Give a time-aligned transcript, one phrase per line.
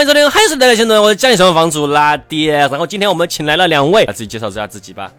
[0.00, 2.56] 好，欢迎收听《嗨水的新闻》，我是家里什么房主拉爹。
[2.56, 5.12] 然后今天我们请来了两位，自己介绍一下自己吧。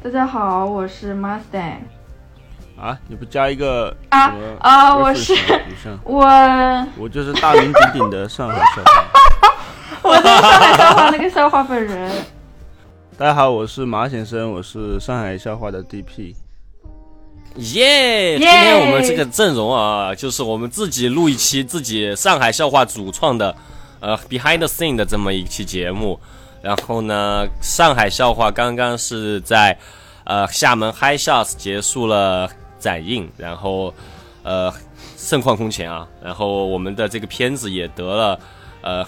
[0.00, 1.78] 大家好，我是 Mustang。
[2.80, 5.34] 啊，你不加一个啊啊我是
[6.04, 6.24] 我
[6.96, 9.04] 我就是大名鼎鼎的上海笑话。
[10.08, 12.08] 我是上海笑话那个笑话本人。
[13.18, 16.36] 大家好，我是马先生，我是上海笑话的 DP。
[17.56, 18.38] 耶！
[18.38, 23.52] 今天我们这个阵容啊，就是我们自己录一期自己上海笑话主创的，
[24.00, 26.18] 呃，behind the scene 的这么一期节目。
[26.60, 29.78] 然后呢，上海笑话刚刚是在
[30.24, 33.94] 呃厦门 Hi Shots 结束了展映，然后
[34.42, 34.72] 呃
[35.16, 36.06] 盛况空前啊。
[36.22, 38.40] 然后我们的这个片子也得了
[38.82, 39.06] 呃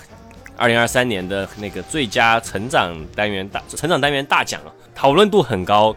[0.56, 5.95] 二零二三年的那个最佳成长单元大成长单元大奖啊，讨论度很高。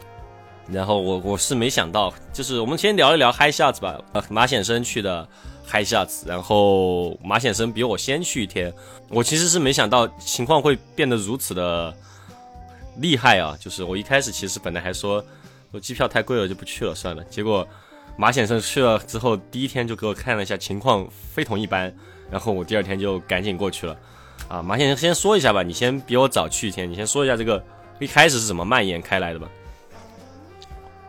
[0.71, 3.99] 然后我我是没想到，就是我们先聊一聊 High Shots 吧。
[4.13, 5.27] 呃，马显生去的
[5.67, 8.73] High Shots，然后马显生比我先去一天。
[9.09, 11.93] 我其实是没想到情况会变得如此的
[12.97, 13.57] 厉害啊！
[13.59, 15.23] 就是我一开始其实本来还说，
[15.71, 17.23] 我机票太贵了就不去了算了。
[17.25, 17.67] 结果
[18.17, 21.93] 马显生去了之后，第一天就给我看了一下情况非同一般，
[22.31, 23.97] 然后我第二天就赶紧过去了。
[24.47, 27.63] 啊，马先生先说一下吧，你先比我早去一天，你先说一下这个
[27.99, 29.47] 一开始是怎么蔓延开来的吧。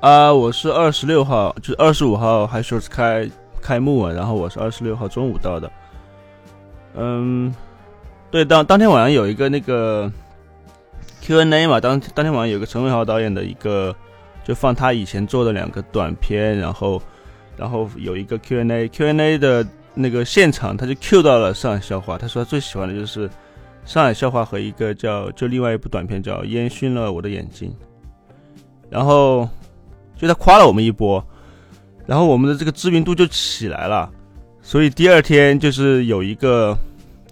[0.05, 3.27] 啊、我是二十六号，就是二十五号 High Shows 开
[3.62, 5.72] 开幕啊，然后我是二十六号中午到的。
[6.94, 7.55] 嗯，
[8.30, 10.12] 对，当当天晚上有一个那个
[11.22, 13.97] Q&A 嘛，当当天晚上有个陈伟豪导演的一个，
[14.44, 17.00] 就放他以前做的两个短片，然后
[17.56, 23.31] 然后有一个 Q&A，Q&A 的那个现场他就 Q 到了上海笑话，他说他最喜欢的就是
[23.87, 27.70] 上海笑话和一个叫就另外一部短片叫《烟熏了我的眼睛》，
[28.91, 29.48] 然后
[30.16, 31.25] 就他夸了我们一波，
[32.06, 34.10] 然后我们的这个知名度就起来了，
[34.62, 36.76] 所以第二天就是有一个，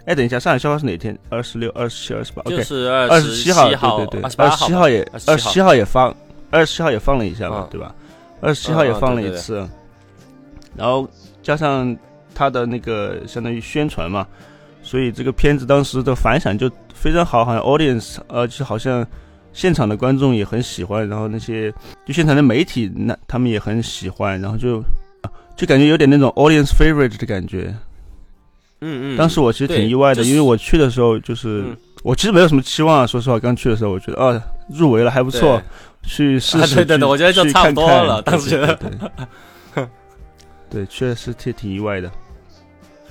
[0.06, 1.16] 哎，等一下，上海笑话是哪天？
[1.28, 6.15] 二十六、二十七、二十八就是二二十七号，对对对，二十七号也27二十七号也放，
[6.50, 7.69] 二十七号也放了一下嘛，嗯。
[7.70, 7.94] 对吧？
[8.41, 9.69] 二十七号也放了对对一次，
[10.75, 11.09] 然后
[11.44, 11.97] 加上
[12.34, 14.26] 他的那个相当于宣传嘛，
[14.82, 19.06] 所以这个片子当时的反响就非常好，好像 audience 呃，就好像
[19.53, 21.73] 现场的观众也很喜欢，然后那些
[22.07, 24.83] 就现场的媒体那他们也很喜欢，然后就
[25.57, 27.75] 就感觉有点那种 audience favorite 的感觉。
[28.81, 31.77] 嗯嗯，当时我其实挺意外的，就是因为我去的时候就是、嗯。
[32.03, 35.62] 我其实没有什么期望啊，说实话，刚去的时候我觉得啊入围了还不错，
[36.03, 38.51] 去试试、啊对对对我觉得就差不多看看了当时。
[38.51, 38.99] 觉得对对
[39.77, 39.89] 对。
[40.69, 42.11] 对， 确实挺挺意外的。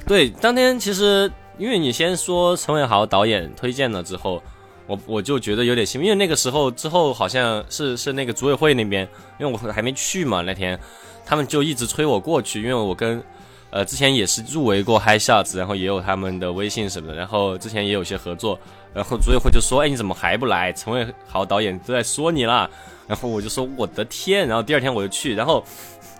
[0.05, 4.43] 对，当天其实因为你先说陈伟豪导演推荐了之后，
[4.87, 9.07] 我我就觉得有点兴奋，因为那个时候之后好像是是那个组委会那边，
[9.39, 10.77] 因为我还没去嘛那天，
[11.25, 13.23] 他们就一直催我过去，因为我跟
[13.69, 18.59] 呃之前也是入围过 High Shots，然后也有他们的微信什么的，然后之前也有些合作，
[18.93, 20.73] 然后组委会就说，哎你怎么还不来？
[20.73, 22.69] 陈伟豪导演都在说你啦，
[23.07, 25.63] 然后我就说我的天，然后第二天我就去，然后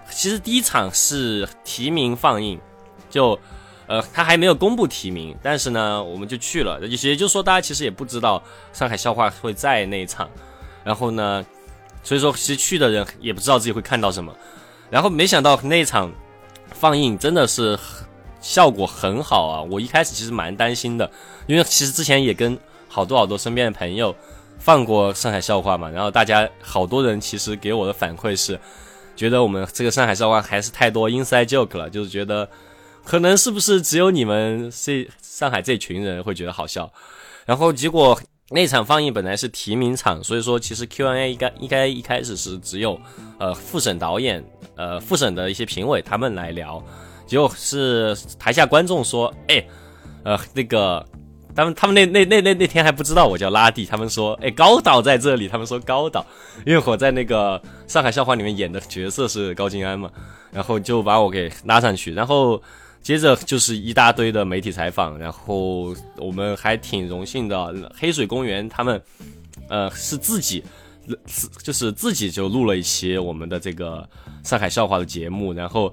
[0.09, 2.59] 其实第一场是提名放映，
[3.09, 3.37] 就。
[3.91, 8.41] 呃，他还没有公布提名，但是呢，我们就去了，也也就是说，大家其实也不知道
[8.71, 10.29] 上海笑话会在那一场，
[10.85, 11.45] 然后呢，
[12.01, 14.33] 所以说其实去的人也不知道自己会看到什么，
[14.89, 16.09] 然后没想到那一场
[16.69, 17.77] 放映真的是
[18.39, 19.61] 效果很好啊！
[19.69, 21.11] 我一开始其实蛮担心的，
[21.45, 22.57] 因为其实之前也跟
[22.87, 24.15] 好多好多身边的朋友
[24.57, 28.57] 放过上海笑话嘛，然后大家好多人其实给我的反馈是，
[29.17, 32.47] 觉得我们这个上海笑话还是太多 inside joke 了，就是觉得。
[33.03, 36.91] 可能是不是只有你们这上海这群人会觉得好笑？
[37.45, 38.17] 然后结果
[38.51, 42.99] 那场放映本来是提名场，所以说其实 Q&A 应该应该一开始是只有
[43.39, 44.43] 呃复审导演、
[44.75, 46.81] 呃复审的一些评委他们来聊，
[47.25, 49.65] 结果是台下观众说，哎，
[50.23, 51.05] 呃那个
[51.55, 56.25] 他们他们那那那那那天还不知道我叫拉蒂，他们说，哎高导在这里，他们说高导，
[56.65, 60.11] 因为我在那个上海笑话里面演的角色是高金安嘛，
[60.51, 62.61] 然后就把我给拉上去，然后。
[63.01, 69.01] 接着就是一大堆的媒体采访，然后我们还挺荣幸的，黑水公园他们，
[69.67, 70.63] 呃，是自己，
[71.25, 74.07] 是就是自己就录了一期我们的这个
[74.43, 75.91] 上海笑话的节目，然后，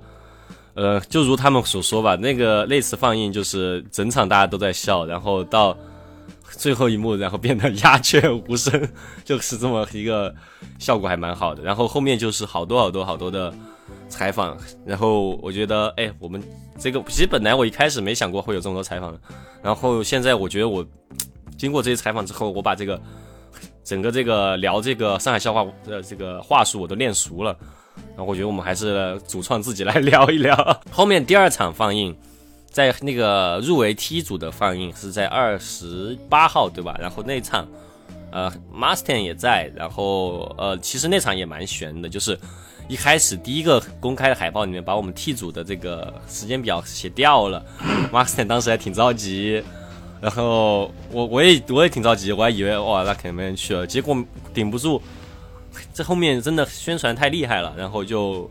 [0.74, 5.74] 呃，就如他们所说吧，那个那次放映就是整场大家都在笑，然后到
[6.50, 8.86] 最后一幕，然后变得鸦雀无声，
[9.24, 10.34] 就是这么一个
[10.78, 13.52] 效果还蛮好的，然后后面就是好多好多好多的。
[14.08, 16.42] 采访，然后我觉得，哎，我们
[16.78, 19.20] 这个其实本来我一开始没想过会有这么多采访的，
[19.62, 20.84] 然后现在我觉得我
[21.56, 23.00] 经过这些采访之后，我把这个
[23.84, 27.56] 整个这个聊这个上海笑话的这个话术我都练熟了，
[28.16, 30.80] 然后我觉得我们还是主创自己来聊一聊。
[30.90, 32.16] 后面第二场放映，
[32.70, 36.96] 在那个入围 T 组的放映是在二十八号，对吧？
[37.00, 37.66] 然后那场，
[38.30, 42.38] 呃，Mustang 也在，然后呃，其实那场也蛮悬的，就是
[42.88, 47.64] 一开始第一个公开的海报里面把我们 T 组的这个时间表写掉了
[48.10, 49.62] ，Mustang 当时还挺着急，
[50.20, 54.16] 然后我我也我也挺着急，我还以为哇那肯定没人去了，结果
[54.54, 55.00] 顶不住，
[55.92, 58.50] 这后面真的宣传太厉害了，然后就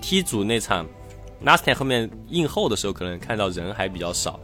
[0.00, 0.86] T 组那场。
[1.44, 4.38] Last 后面映后的时候，可能看到人还比较少，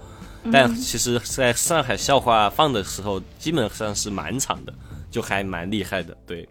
[0.51, 4.75] 但其实在上海笑话放的时候，基本上是满场的，
[5.09, 6.17] 就还蛮厉害的。
[6.27, 6.49] 对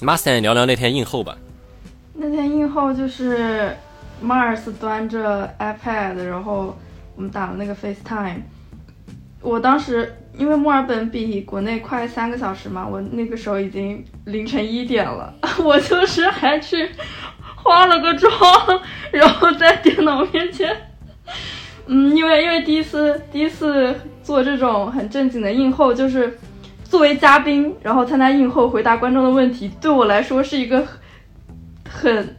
[0.00, 1.38] ，Master 聊聊那天映后吧。
[2.14, 3.76] 那天映后就是
[4.24, 6.76] Mars 端着 iPad，然后
[7.16, 8.42] 我们打了那个 FaceTime。
[9.40, 16.88] 我当时因为墨尔本比国内快三个小时嘛，我那个时候已经凌晨一点了， 我就是还去。
[17.56, 18.30] 化了个妆，
[19.10, 20.70] 然后在电脑面前，
[21.86, 26.38] 嗯，因为因为第一次第一次做这种很正经的映后，就是
[26.84, 30.86] 作为嘉宾，然后参加映后回答观众的问题，对我来说是一个
[32.04, 32.36] 很，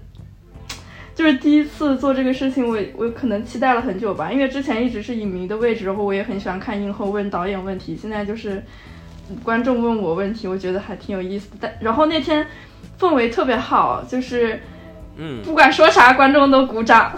[1.14, 8.64] 就是第一次做这个事情，我我可能期待了很久吧，因为之前一直是影迷的位置，然后我也很喜欢看映后问导演问题，现在就是
[9.44, 11.58] 观众问我问题，我觉得还挺有意思的。
[11.60, 12.46] 但然后那天
[13.00, 14.60] 氛围特别好，就是。
[15.18, 17.10] 嗯，不管说啥，观众都鼓掌。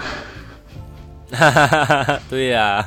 [1.32, 2.86] 哈哈哈哈对呀。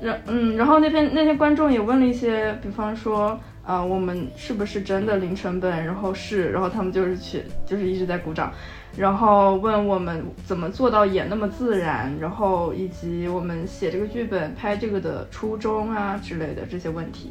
[0.00, 3.36] 然嗯，然后那天那天观众也问了一些，比方说，
[3.70, 5.70] 呃，我们是不是真的零成本？
[5.86, 8.52] 然后是，然后他们就是去，就是一直在鼓掌，
[8.96, 17.30] 然后问我们怎么做到演那么自然，然后以及我们写这个剧本、拍这个的初衷啊之类的这些问题，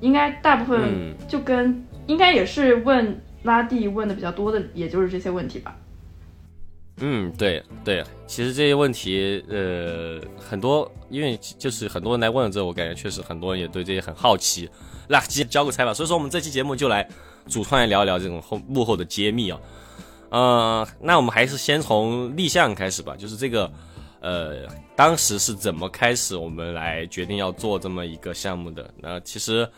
[0.00, 5.76] 应该大部分就跟应该也是问拉蒂问的比较多的，也就是这些问题吧。
[6.98, 14.70] 嗯，对对，其实这些问题，呃，很多，因为就是很多人来问了之后，我感觉确实很多人也对这些很好奇，
[15.08, 15.92] 那交个差吧。
[15.92, 17.08] 所以说，我们这期节目就来
[17.48, 19.60] 主创来聊一聊这种后幕后的揭秘啊。
[20.30, 23.70] 呃，那我们还是先从立项开始吧，就是这个，
[24.20, 28.88] 呃，当时是怎么开始我们来决定要做这么一个项目的？
[29.00, 29.68] 那其实。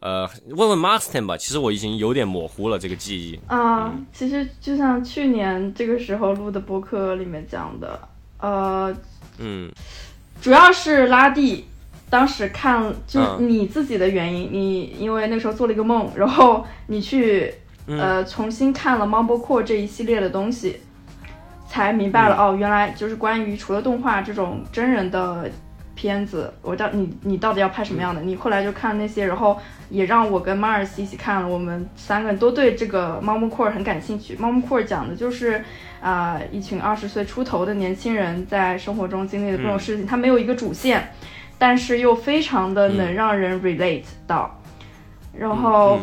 [0.00, 3.92] 呃，问问 Marston 吧，其实我已经有点模糊了这个记忆啊。
[4.12, 8.08] 其实就像去年这个时候录的播客里面讲的，
[8.38, 8.94] 呃，
[9.38, 9.68] 嗯，
[10.40, 11.64] 主要是拉蒂
[12.08, 17.52] 当时看就你自己的原因，你因为那时候做了一个梦，然后你去
[17.88, 20.80] 呃重新看了 Mumblecore 这一系列的东西，
[21.66, 25.50] 才明白了哦，原来就是关于除了动画这种真人的。
[25.98, 28.20] 片子，我到你你到底要拍什么样的？
[28.20, 29.58] 你后来就看那些，然后
[29.90, 34.36] 也让我跟 Mars 一起看了，我们三个人都对这个猫猫 core 很感兴趣。
[34.36, 35.60] 猫猫 core 讲的就是
[36.00, 41.12] 啊，一群二十岁出头的年轻人在生活中经历的各种事情，它没有一个主线，
[41.58, 44.60] 但是又非常的能让人 relate 到。
[45.36, 45.98] 然后，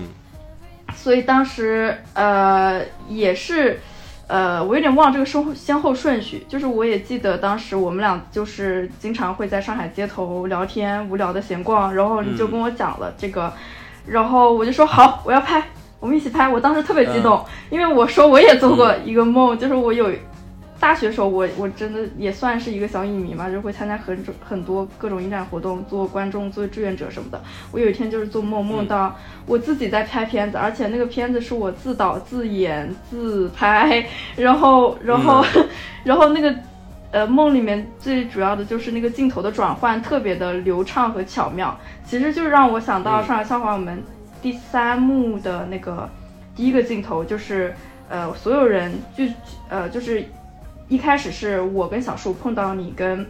[0.93, 3.79] 所以当时呃也是。
[4.27, 13.53] 呃，我有点忘这个先先后顺序，就是我也记得当时我们俩就是经常会在上海街头聊天，无聊的闲逛，然后你就跟我讲了这个，
[14.07, 15.63] 然后我就说好，我要拍，
[15.99, 16.49] 我们一起拍。
[16.49, 20.11] 我当时特别激动，因为我说我也做过一个梦，就是我有。
[20.77, 27.41] 大学时候，我我真的也算是一个小影迷嘛，就会参加很很多各种影展活动，做观众、做志愿者什么的。
[27.71, 29.15] 我有一天就是做梦，梦到
[29.47, 34.05] 我自己在拍片子，而且那个片子是我自导自演自拍，
[34.35, 35.43] 然后然后
[36.03, 36.53] 然后那个
[37.11, 44.03] 呃梦里面最主要的就是那个镜头的转换特别的流畅和巧妙，其实就是让我想到上海笑话我们
[44.41, 46.07] 第三幕的那个
[46.53, 47.73] 第一个镜头，就是
[48.09, 49.23] 呃所有人就
[49.69, 50.23] 呃就是。
[50.87, 53.25] 一开始是我跟小树碰到你跟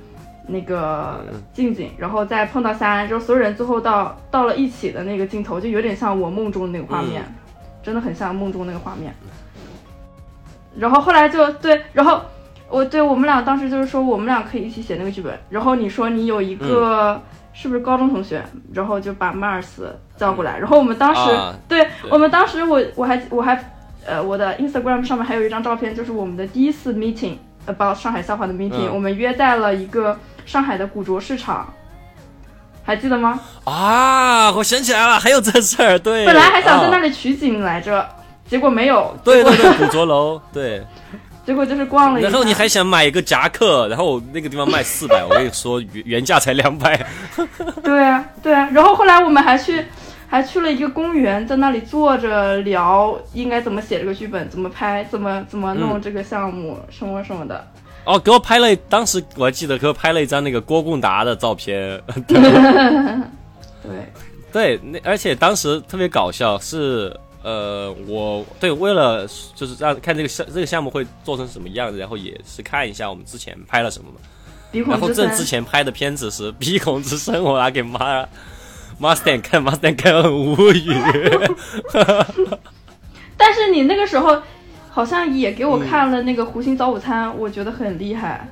[0.48, 7.24] 那个静静，然后再碰到三，然后所有人最后到到了一起的那个镜头，就有点像我梦中的那个画面，
[7.82, 9.14] 真的很像梦中那个画面。
[10.78, 12.22] 然后后来就对，然后
[12.70, 17.22] 我对我们俩当时就是说我们俩可以一起写那个剧本，然后你说你有一个
[17.54, 18.44] 是不是高中同学，
[18.74, 19.82] 然后就把 Mars
[20.18, 21.22] 叫过来，然后我们当时
[21.70, 23.72] 对我们当时我我还我还。
[24.06, 31.74] 呃，我的 Instagram 上面还有一张照片，就是我们的第一次 meeting，about 上海笑话的 meeting，我们约在了一个上海的古着市场，
[32.84, 33.40] 还记得吗？
[33.64, 36.26] 啊，我想起来了，还有这事儿，对。
[36.26, 38.08] 本来还想在那里取景来着，
[38.48, 39.18] 结果没有。
[39.24, 40.84] 对对对， 古着楼，对。
[41.44, 42.24] 结果就是逛了一。
[42.24, 47.04] 然后你还想买一个夹克，然后那个地方卖四百，我跟你说原原价才两百。
[47.84, 49.84] 对啊，对啊，然后后来我们还去。
[50.36, 57.66] 还去了一个公园，在那里坐着聊应该怎么写这个剧本，怎么拍，怎么怎么弄这个项目，什么什么的。
[58.04, 62.02] 哦，给我拍了，当时我还记得给我拍了一张那个郭贡达的照片。
[62.28, 62.38] 对
[64.52, 69.26] 对，那而且当时特别搞笑，是呃，我对为了
[69.56, 74.18] 就是让看这个项这个项目会做成什么样子，然后也是看一下我们之前拍了什么嘛。
[74.90, 78.28] 然后正之前拍的片子是《鼻孔之声》，我拿给妈
[78.98, 80.94] 妈 Stan 看，妈 Stan 看很无语。
[83.38, 84.42] 但是你那个时候
[84.90, 88.48] 好像也给我看了那个《湖心早午餐》，我觉得很厉害。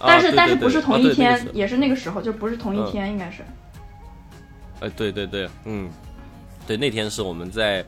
[0.00, 3.42] 但是但是不是同一天，也是那个时候，就不是同一天，应该是。
[4.80, 5.90] 哎，对对对，嗯，
[6.66, 7.84] 对，那天是我们在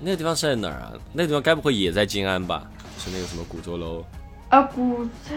[0.00, 0.92] 那个地方是在哪儿啊？
[1.12, 2.64] 那个地方该不会也在静安吧？
[2.98, 4.04] 是那个什么古着楼？
[4.52, 5.34] 啊，不在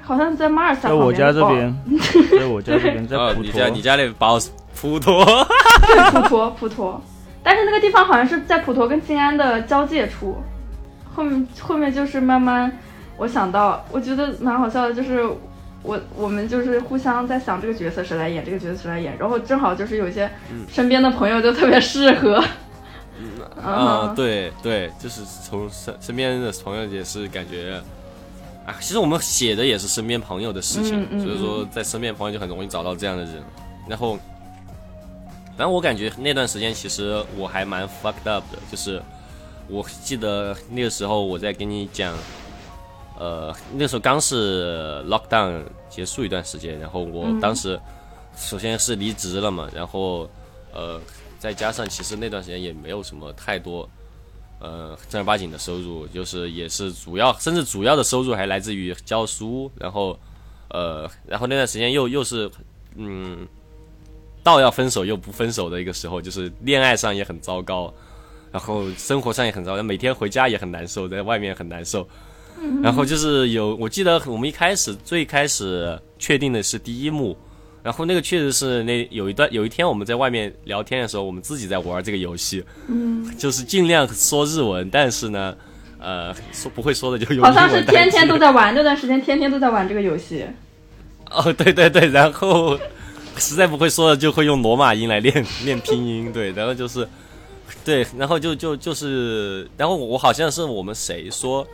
[0.00, 1.76] 好像在马尔萨在我家这边，
[2.38, 3.42] 在我家这边， 在普陀。
[3.42, 4.38] 你家你家那包
[4.80, 5.24] 普陀？
[5.82, 7.02] 对，普陀普陀。
[7.42, 10.36] 但是那个地方好像是在普陀跟静安的交界处。
[11.12, 12.70] 后面后面就是慢慢，
[13.16, 15.24] 我想到，我觉得蛮好笑的，就是
[15.82, 20.30] 我我们就是互相在想这个角色谁来演，这个角色谁来演，然后正好就是有些
[20.68, 22.40] 身边的朋友就特别适合。
[23.18, 23.30] 嗯
[23.64, 27.82] 啊，对对，就是从身身边的朋友也是感觉。
[28.66, 33.42] 啊，其实我们写的也是身边朋友的事情，所以说在身边朋友就很容易找到这样的人。
[33.86, 34.16] 然后，
[35.56, 39.02] 反正我感觉那段时间其实我还蛮 fucked up 的，就是
[39.68, 42.16] 我记得那个时候我在跟你讲，
[43.18, 47.78] 呃，那时候刚是 lockdown 结束一段时间，然后我当时
[48.34, 50.26] 首先是离职了嘛，然后
[50.72, 50.98] 呃，
[51.38, 53.86] 再加上其实那段时间也没有什么太多。
[54.64, 59.70] 呃，正儿八经的收入就是也是主要，甚至主要的收入还来自于教书。
[59.78, 60.18] 然后，
[60.70, 62.50] 呃，然后那段时间又又是，
[62.96, 63.46] 嗯，
[64.42, 67.92] 到要分手又不分手的一个时候，就是恋爱上也很糟糕，
[68.50, 72.08] 然后生活上也很糟糕，每天回家也很难受，在外面很难受。
[72.82, 77.36] 然后就是有，我记得我们一开始最开始确定的是第一幕。
[77.84, 85.54] 然后那个确实是那有一段有一天我们在外面聊天的时候，我们自己在玩这个游戏，嗯，就是尽量说日文，但是呢，
[85.98, 90.46] 呃，说不会说的就用好像是天天都在玩，那段时间天天都在玩这个游戏。
[91.30, 92.78] 哦，对对对，然后
[93.36, 97.06] 实在不会说的就会用罗马音来练 练拼音，对，然后就是，
[97.84, 101.66] 对，然后就就就是，然后我好像是我们谁说，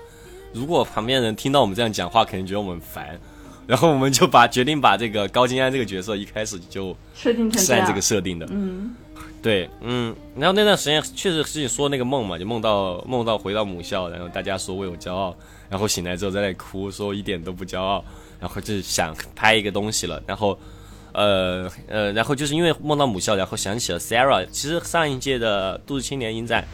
[0.53, 3.17] 如果旁边人听到我们这样讲话，肯定觉得我们烦。
[3.71, 8.93] 然后我们就把决定把这个高金安这个角色一开始就设定成是按这个设定的，嗯，
[9.41, 15.33] 对，嗯，然后那段时间确实是你说那个梦嘛，就梦到梦到回到母校，然后大家说为我骄傲，
[15.69, 18.05] 然后醒来之后在那里哭，说一点都不骄傲，
[18.41, 20.59] 然后就想拍一个东西了，然后，
[21.13, 26.65] 呃呃，然后就是因为梦到母校，然后想起了 Sarah，其实上一届的都市青年影展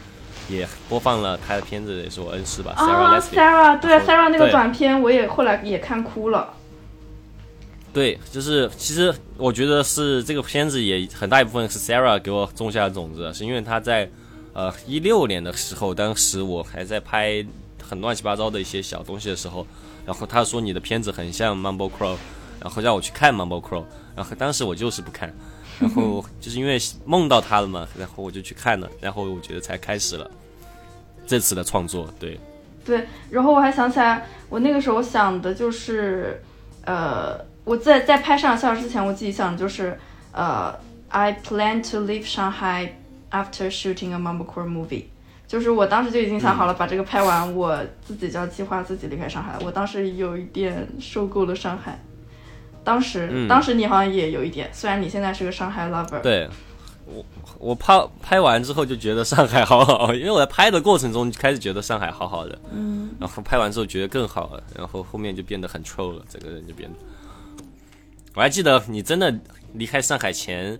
[0.49, 6.55] 也播放了他的片子，也是我恩师吧，Sarah，Sarah，对，Sarah 那个短片我也后来也看哭了。
[7.97, 14.07] 对，就是其实我觉得是这个片子也很大一部分是 Sarah 给我种下的种子，是因为他在
[14.53, 17.43] 呃一六年的时候，当时我还在拍
[17.81, 19.65] 很乱七八糟的一些小东西的时候，
[20.05, 22.15] 然后他说你的片子很像 Mumble Crow，
[22.61, 23.83] 然后让我去看 Mumble Crow，
[24.15, 25.33] 然后当时我就是不看，
[25.79, 30.29] 然后 就是因为梦到他了嘛，然后我就去看了，然后我觉得才开始了
[31.25, 32.07] 这次的创作。
[32.19, 32.39] 对，
[32.85, 36.39] 对，然后我还想起来，我那个时候想的就是
[36.85, 37.43] 呃。
[37.67, 39.99] 我在在拍上校之前，我自己想的就是，
[40.31, 40.73] 呃
[41.09, 42.91] ，I plan to leave Shanghai
[43.29, 45.03] after shooting a mumblecore movie，
[45.45, 49.57] 就是我当时就已经想好了，把这个拍完，我自己就要计划自己离开上海。
[49.65, 52.01] 我当时有一点受够了上海，
[52.85, 56.21] 当时当时你好像也有一点，虽然你现在是个上海 lover。
[56.21, 56.49] 对，
[57.05, 57.25] 我
[57.59, 66.95] 我拍拍完之后就觉得上海好好，因为我在拍的过程中开始觉得上海好好的，嗯，然后拍完之后觉得更好了，然后后面就变得很臭了，整个人就变得。
[68.37, 69.33] 我还记得你真的
[69.73, 70.77] 离开上海前，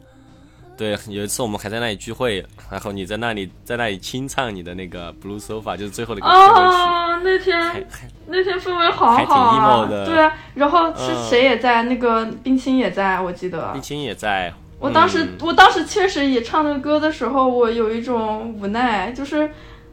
[0.77, 6.53] 对，有一次我们还在那里聚会，然后你在那里在那里清唱你的那个《Blue Sofa》，就是最后的一个结尾曲。
[6.53, 7.87] 哦，那天
[8.27, 9.87] 那天氛围好好啊！
[10.05, 11.81] 对啊，然后是谁也在？
[11.81, 13.71] 那个冰清也在，我记得。
[13.73, 14.53] 冰清也在。
[14.77, 19.49] 我当时，我当时确实也唱那个歌的时候，我有一种无奈，就是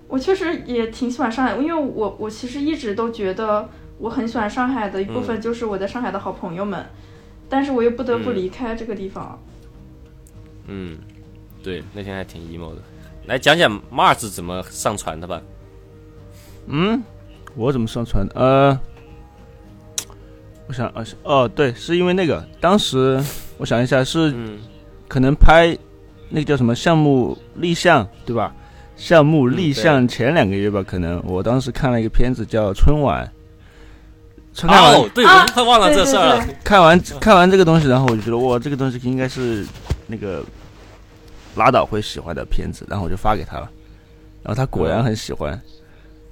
[0.06, 3.66] 我确实也挺喜欢上海，因为我我其实一直都觉得
[3.96, 6.84] 我很喜欢上海的一部分，就是我在上海的好朋友们。
[7.54, 9.40] 但是我又不得不离开这个地方。
[10.66, 10.98] 嗯，
[11.62, 12.82] 对，那天还挺 emo 的。
[13.26, 15.40] 来讲讲 Mars 怎么上传的吧。
[16.66, 17.00] 嗯，
[17.54, 18.34] 我怎么上传的？
[18.34, 18.80] 呃，
[20.66, 23.22] 我想，呃，哦，对，是因为那个，当时
[23.56, 24.34] 我想一下，是
[25.06, 25.78] 可能拍
[26.30, 28.52] 那个叫什么项目立项，对吧？
[28.96, 33.24] 项目立项前两个月吧，可能我当时看了一个片子叫《春晚》。
[34.56, 36.46] 看完哦，对，我快忘了这事儿了。
[36.62, 39.66] 看完看完这个东西，然后我就觉得哇，这个东西应该是
[40.06, 40.42] 那个
[41.56, 43.68] 拉倒会喜欢的片子，然后我就发给他了，
[44.42, 45.50] 然后他果然很喜欢。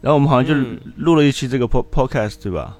[0.00, 0.54] 然后我们好像就
[0.96, 2.76] 录了一期这个 pod podcast，对吧？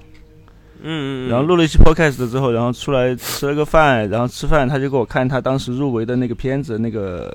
[0.81, 1.29] 嗯嗯。
[1.29, 7.33] 然后录了一期 podcast 之后，然后出来吃了个饭，然后吃饭他就给我看他当时入围的那个片子，那个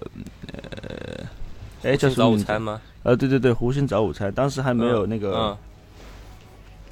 [0.52, 2.24] 呃，哎叫什么？
[2.24, 2.78] 早午餐吗？
[3.02, 5.56] 呃，对对对，湖心早午餐，当时还没有那个，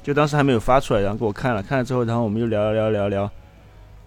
[0.07, 3.29] 就当时还没有发出来，然后给我看了，看了之后，然后我们就聊聊聊聊，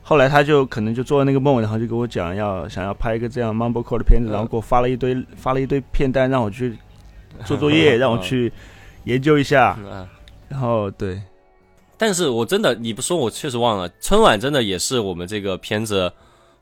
[0.02, 6.75] 后来他就可能就做了那个梦，然后就给我讲要想要拍一个这样 mumblecore 的片子，然后给我发了一堆发了一堆片单，让我去
[7.45, 8.50] 做作业， 让我去
[9.04, 9.78] 研究一下，
[10.49, 11.21] 然后对，
[11.99, 16.11] 但是我真的你不说我确实忘了，春晚真的也是我们这个片子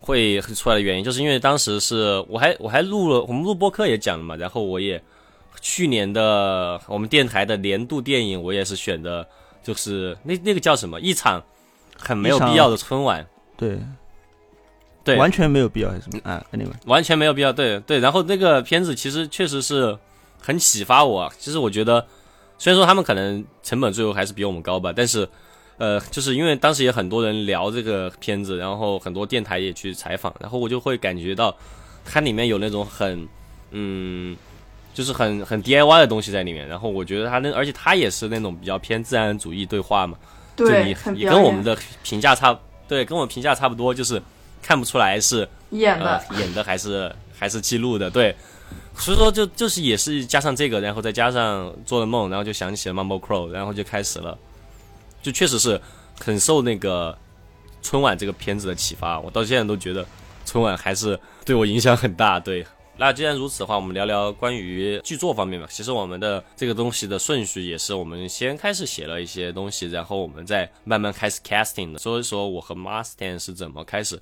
[0.01, 5.01] 会出来的原因，就是因为当时是我还我还录了我们录播客也讲了嘛，然后我也。
[5.61, 9.27] 去年的我们电台的年度电影，我也是选的，
[9.63, 11.01] 就是那那个叫什么？
[11.01, 11.43] 一场
[11.97, 13.27] 很没有必要的春晚。
[13.57, 13.79] 对，
[15.03, 16.21] 对，完全没有必要还是什么？
[16.23, 17.53] 啊，anyway，完全没有必要。
[17.53, 19.99] 对对，然后那个片子其实确实是
[20.41, 21.33] 很启发我。
[21.39, 22.07] 其实我觉得，
[22.57, 25.29] 虽然说他们可能成本最后还是比我们高吧，但是
[25.79, 31.57] 呃，就是因为当时也很多人聊这个片子，然后很多电台也去采访，然后我就会感觉到
[32.05, 33.27] 它里面有那种很
[33.73, 34.37] 嗯。
[34.99, 40.19] 就是很很 DIY 的东西在里面，然后我觉得他那，而且他也是那种比较偏自然主义对话嘛，
[40.57, 44.21] 对，也跟我们的评价差，对，跟我们评价差不多，就是
[44.61, 48.35] 看不出来是演的，演的还是还是记录的，对，
[48.97, 54.37] 所以说就就是也是加上这个，然后再加上做了梦，然后就想起了 Mumble Crow，然后就开始了，
[55.23, 55.81] 就确实是
[56.19, 57.17] 很受那个
[57.83, 60.05] 春晚这个片子的启发，我到现在都觉得
[60.45, 62.67] 春晚还是对我影响很大，对。
[63.01, 65.69] 那既然如此的话，我们聊聊关于剧作方面吧。
[65.71, 71.99] 其实我们的这个东西的顺序也是，我们先开始写了一些东西，然后我们再慢慢开始 casting 的。
[72.01, 74.19] 所以说，我和 Mustang 是怎么开始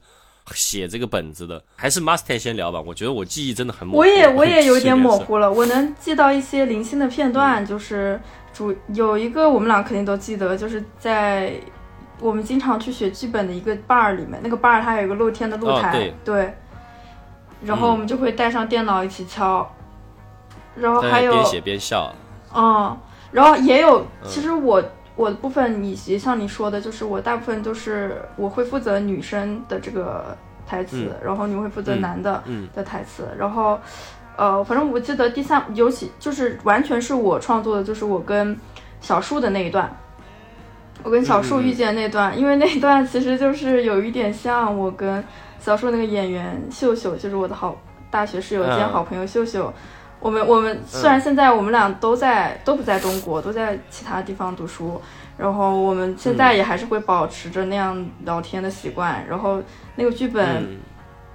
[0.55, 1.65] 写这个本子的？
[1.75, 2.79] 还是 Mustang 先聊吧。
[2.79, 3.99] 我觉得我记忆真的很模糊。
[4.01, 8.21] 我也我也有点模糊了，我能记到一些零星的片段，就是
[8.53, 11.55] 主有一个我们俩肯定都记得，就是在
[12.21, 16.55] 我们经常去写剧本的一个 bar 里面，那个 bar 它有一个露天的露台，对。
[17.65, 19.67] 然后我们就会带上电脑一起敲，
[20.77, 22.15] 然后还有边写边笑，
[22.55, 22.97] 嗯，
[23.33, 24.83] 然后也有，其实我
[25.17, 33.81] 我的部分，以及像你说的，就是我大部分都是我会负责女生的这个台词，然后你会负责男的的台词，然后
[34.37, 38.55] 呃，反正我记得第三，尤其就是完全是我创作的，就是我跟
[39.01, 39.91] 小树的那一段，
[41.03, 45.25] 我跟小树遇见那段，因为那段其实就是有一点像我跟。
[45.61, 47.77] 小树那个演员秀秀就是我的好
[48.11, 49.73] 大学室友兼好朋友秀秀，
[50.21, 55.01] 我们我们虽然现在我们俩都在都不在中国，都在其他地方读书，
[55.37, 59.61] 然后我们现在也还是会保持着那样聊天的习惯，然后
[59.97, 60.79] 那个剧本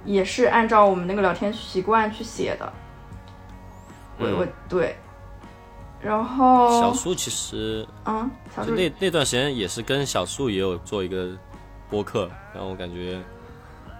[0.04, 2.72] 也是按照我们那个聊天习惯去写的。
[4.18, 4.96] 我我对，
[6.00, 11.28] 然后小树其实嗯，小树那那段时间也是跟小树也有做一个
[11.90, 13.20] 播客，然后我感觉。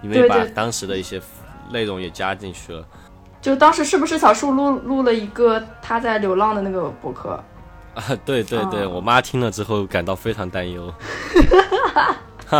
[0.02, 1.18] 你们把当时的一些
[1.70, 2.84] 内容也加进去了，
[3.40, 7.42] 就当时是不是小树录录了一个他在流浪的那个博客？
[7.94, 10.92] 啊，对对对，我妈听了之后感到非常担忧。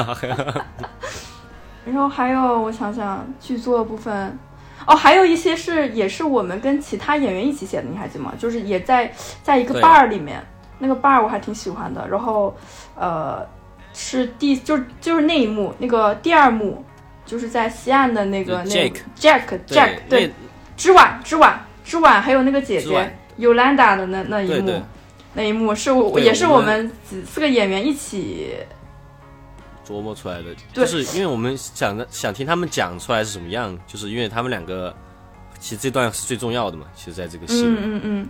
[1.84, 4.38] 然后还有我想想剧作部分，
[4.86, 8.32] 哦，还有一些是也是我们跟其他演员一起写的，你还记得吗？
[8.38, 10.40] 就是也在在一个 bar 里面，
[10.78, 12.06] 那个 bar 我还挺喜欢的。
[12.08, 12.54] 然后
[12.94, 13.44] 呃，
[13.92, 16.84] 是第就是就是那一幕，那个第二幕。
[17.24, 20.30] 就是在西岸的那个那 Jack Jack Jack 对，
[20.76, 24.82] 之晚之晚之晚，还有那个姐姐 Yolanda 的那那一幕，
[25.34, 28.54] 那一幕是我也是我们几四个演员一起
[29.86, 34.94] 琢磨出来的，就是因为我们想的想听他们讲出来是什么样，就是因为他们两个
[35.58, 38.28] 其实这段是最重要的嘛，其实在这个戏，嗯嗯嗯。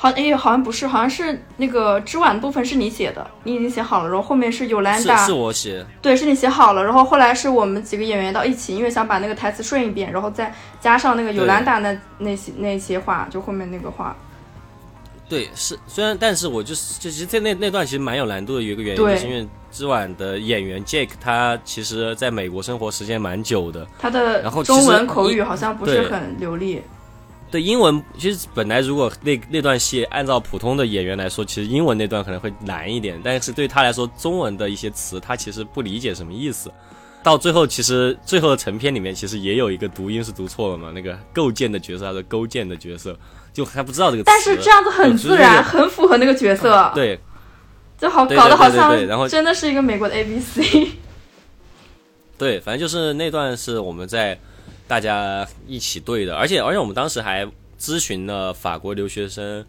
[0.00, 14.16] 好，哎，好像不是，好像是那个织碗的部分是你写的，你已经写好了，然后后面是有兰达，是我写，对，是你写好了，然后后来是我们几个演员到一起，因为想把那个台词顺一遍，然后再加上那个有兰达那那些那些话，就后面那个话。
[15.28, 26.82] 对，是虽然，但是我就是就其实在那那段其实蛮有难度的，有一个原因就是因为之晚的演员 Jake 他其实在美国生活时间蛮久的，他的然后中文口语好像不是很流利。
[27.50, 33.20] 对英文，其实本来如果那那段戏按照普通的演员来说，其实英文那段可能会难一点。
[33.24, 36.70] 但是对他来说，中文的一些词他其实不理解什么意思。
[37.20, 40.92] 到最后，其实最后的成片里面，其实也有一个读音是读错了嘛。
[40.94, 43.18] 那个构建的角色，他是勾践的角色，
[43.52, 44.22] 就还不知道这个。
[44.22, 46.90] 但是这样子很自然，很符合那个角色。
[46.94, 47.18] 对，
[47.98, 50.92] 就好搞得好像真的是一个美国的 A B C。
[52.38, 54.38] 对，反正就是那段是我们在
[54.88, 57.46] 大家一起对的，而且而且我们当时还
[57.78, 59.64] 咨询了法国留学生，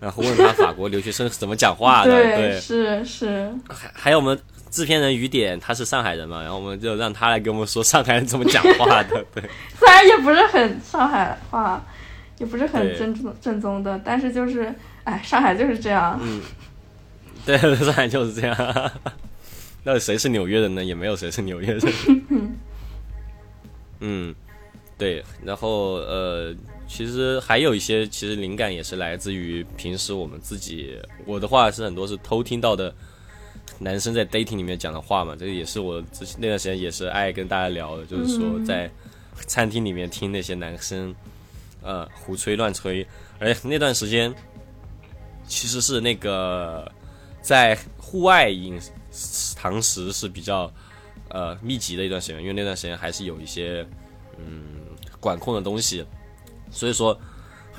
[0.00, 2.10] 然后问他法国留学生是怎么讲话的。
[2.10, 3.50] 对，是是。
[3.68, 4.38] 还还有我们
[4.70, 9.24] 制片人雨点，他是上海人嘛，然后我们就让他来给我们说上海人怎么讲话的。
[9.32, 9.42] 对，
[9.78, 11.82] 虽然也不是很上海话，
[12.38, 16.18] 也不是很正宗正宗的，但是就是，哎，上海就是这样。
[16.20, 16.42] 嗯。
[17.46, 18.92] 对，上海就是这样。
[19.84, 20.82] 那谁是纽约人呢？
[20.82, 21.80] 也没有谁是纽约人。
[24.00, 24.34] 嗯，
[25.04, 25.24] 对。
[25.44, 26.54] 然后呃，
[26.88, 30.98] 其实还有一些，其实灵感也是来自于平时我们自己。
[31.26, 32.94] 我的话是很多是偷听到的
[33.78, 35.36] 男生在 dating 里面讲的话嘛。
[35.38, 38.90] 这个也是我之前那段时间也是爱跟大家聊的，就是说在
[39.46, 41.14] 餐厅里面听那些男生
[41.82, 43.06] 呃胡吹乱吹。
[43.38, 44.34] 而那段时间
[45.46, 46.90] 其实是那个
[47.42, 48.80] 在户外饮。
[49.56, 50.68] 堂食是比较
[51.28, 53.86] 呃密集的一段时间，因为那段时间还是有一些
[54.38, 54.74] 嗯
[55.24, 56.04] 管控的东西，
[56.70, 57.18] 所以说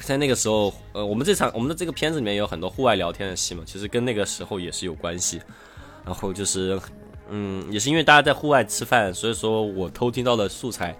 [0.01, 5.39] 在那个时候，呃，我们这场我们的这个片子里面有很多户外聊天的戏嘛，其实跟那个时候也是有关系。
[6.03, 6.79] 然后就是
[7.29, 10.95] 嗯，也是因为大家在户外吃饭，所以说我偷听到的素材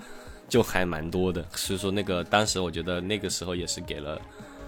[0.48, 4.22] 就还蛮多的，所以说那个当时我觉得那个时候也是给了。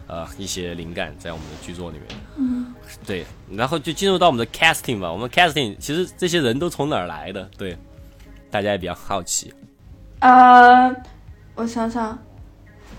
[0.09, 2.73] 呃，一些灵感在我们的剧作里面，嗯，
[3.05, 5.11] 对，然后就进入到我们的 casting 吧。
[5.11, 7.43] 我们 casting 其实这些人都从哪儿来的？
[7.57, 7.77] 对，
[8.49, 9.53] 大家也比较好奇。
[10.19, 10.95] 呃，
[11.57, 12.17] 我想想，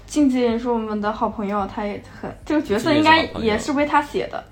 [0.07, 4.45] 静静是我们的好朋友，他也很这个角色应该也是为他写的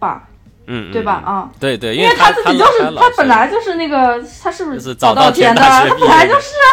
[0.00, 0.26] 吧？
[0.66, 1.22] 嗯，对吧？
[1.24, 5.60] 啊，对对，因为他自己就是他本来就是那个他是不是早稻田的？
[6.00, 6.68] 本来就是啊，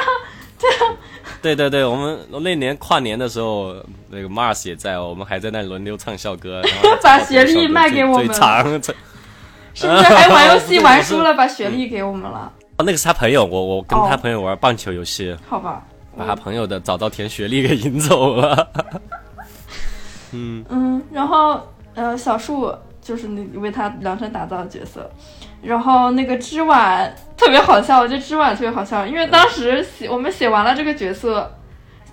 [0.59, 0.95] 对啊。
[1.39, 3.75] 对对对，我们那年跨年的时候，
[4.09, 6.63] 那个 Mars 也在，我们还在那轮流唱校歌，
[7.03, 8.33] 把学历卖给我们，
[9.73, 12.51] 是不是还玩游戏玩输了，把学历给我们了？
[12.77, 15.83] 哦，那个是他朋友，我我跟他朋友玩棒球游戏，好吧，
[16.17, 18.69] 把他朋友的早稻田学历给引走了。
[20.33, 21.61] 嗯嗯，然后
[21.93, 25.09] 呃，小树就是那为他量身打造的角色。
[25.61, 31.51] 然后那个织晚特别好笑，我觉得织晚特别好笑，因为当时写我们写完了这个角色，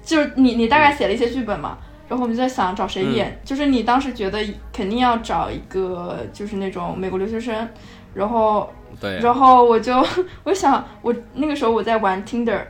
[0.03, 1.77] 就是你你大概写了一些剧本嘛，
[2.09, 7.69] 然后我们就在想找谁演，就是你当时觉得肯定要找一个就是那种美国留学生，
[8.15, 10.03] 然后对，然后我就
[10.45, 12.63] 我想我那个时候我在玩 Tinder，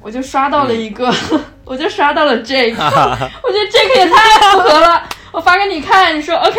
[0.00, 1.12] 我就刷到了一个，
[1.64, 6.58] 我就刷到了 Jake， 我觉得 Jake 也太符合了，我发给你看，你说 OK，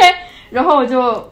[0.49, 1.32] 然后我就。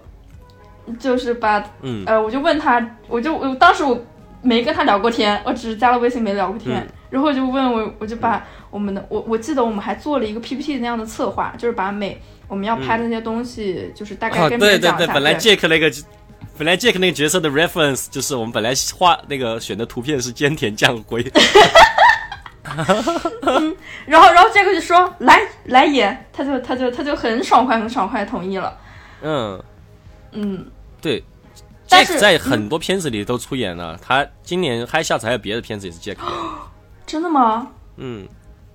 [0.97, 1.61] 就是把，
[2.05, 4.01] 呃，我就问他，我就我当时我
[4.41, 8.41] 没跟他聊过天，我只是加了微信没聊过天，然后我就问我，我就把
[8.71, 12.17] 我们的我我记得我们还做了一个 PPT 那样的策划，就是把每
[12.47, 14.97] 我们要拍的那些东西，就是大概跟别人讲一下。
[14.99, 15.91] 对对对，本来 Jack 那个，
[16.57, 21.23] 本来 Jack 那个角色的 reference 就是我们本来画那个选的图片是菅田将晖。
[23.41, 28.77] 嗯，然后然后 Jack 就说来来演，他就他就他就很爽快很爽快同意了。
[29.21, 29.63] 嗯
[30.31, 30.65] 嗯。
[30.99, 31.23] 对
[31.87, 33.97] ，Jack 在很多片子里都出演了。
[34.01, 36.17] 他今年嗨下次还有别的片子也是 Jack。
[37.05, 37.67] 真的吗？
[37.95, 38.27] 嗯，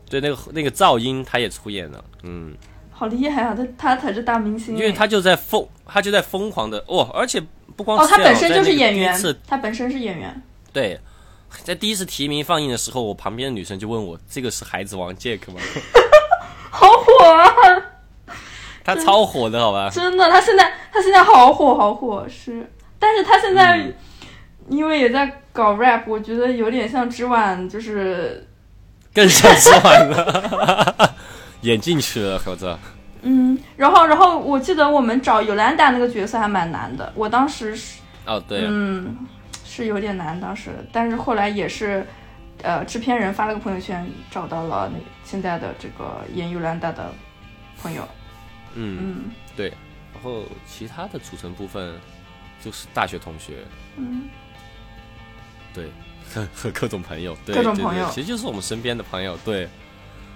[0.08, 2.02] 对，那个那个噪音他也出演了。
[2.22, 2.54] 嗯，
[2.90, 3.54] 好厉害啊！
[3.54, 4.74] 他他才是大明星。
[4.76, 7.42] 因为他就在疯，他就在疯狂的哦，而且
[7.76, 10.42] 不光哦，他本身就是演员，他本身是演员。
[10.72, 10.98] 对，
[11.64, 15.60] 在第一次提名放映的时候，我旁边的女生就问我：“这个是孩子王 Jack 吗？”
[16.70, 17.52] 好火啊！
[18.84, 19.90] 他超火的，好吧？
[19.90, 23.92] 真的，他现在他现在好火好火，是，但是他现在
[24.68, 28.46] 因为也在搞 rap，我觉得有点像织晚，就是
[29.14, 31.14] 更像织晚了，
[31.62, 32.76] 演进去了，猴子。
[33.22, 39.16] 嗯，然后然后我记得我们找尤兰达那个角色还蛮难的，我当时是哦对，嗯，
[39.64, 42.06] 是有点难当时，但是后来也是，
[42.62, 47.12] 呃，制片人发了个朋友圈，找到了那现在的这个演尤兰达的
[47.80, 48.06] 朋友。
[48.74, 49.68] 嗯，对，
[50.14, 51.94] 然后其他的组成部分
[52.60, 53.58] 就是大学同学，
[53.96, 54.22] 嗯，
[55.74, 55.90] 对，
[56.32, 59.68] 和 和各种朋友，各种朋友，其实就是我们身边的朋友，对，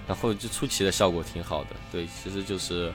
[0.07, 2.91] 然后就出奇的效果挺好的，对，其实就是，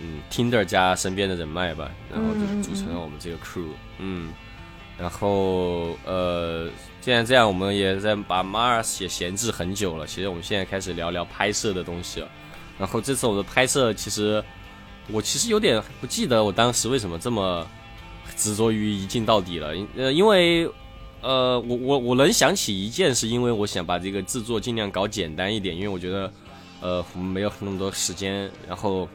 [0.00, 3.66] 嗯，Tinder 加身边的人脉吧，然后就组成了我们这个 crew，
[3.98, 4.32] 嗯，
[4.96, 6.68] 然后呃，
[7.00, 12.28] 既然这样，我们也在把 Mars 也闲置很久了，其实我们现在开始聊聊拍摄的东西了。
[12.78, 14.42] 然后这次我的拍摄，其实
[15.08, 17.66] 我其实有点不记得我当时为什么这么
[18.36, 19.74] 执着于一镜到底了。
[19.96, 20.68] 呃，因为
[21.24, 26.30] 呃，我我我能想起一件，是因为我想把这个制作尽量搞简单一点，因为我觉得
[26.82, 28.50] 呃我们没有那么多时间。
[28.68, 29.08] 然后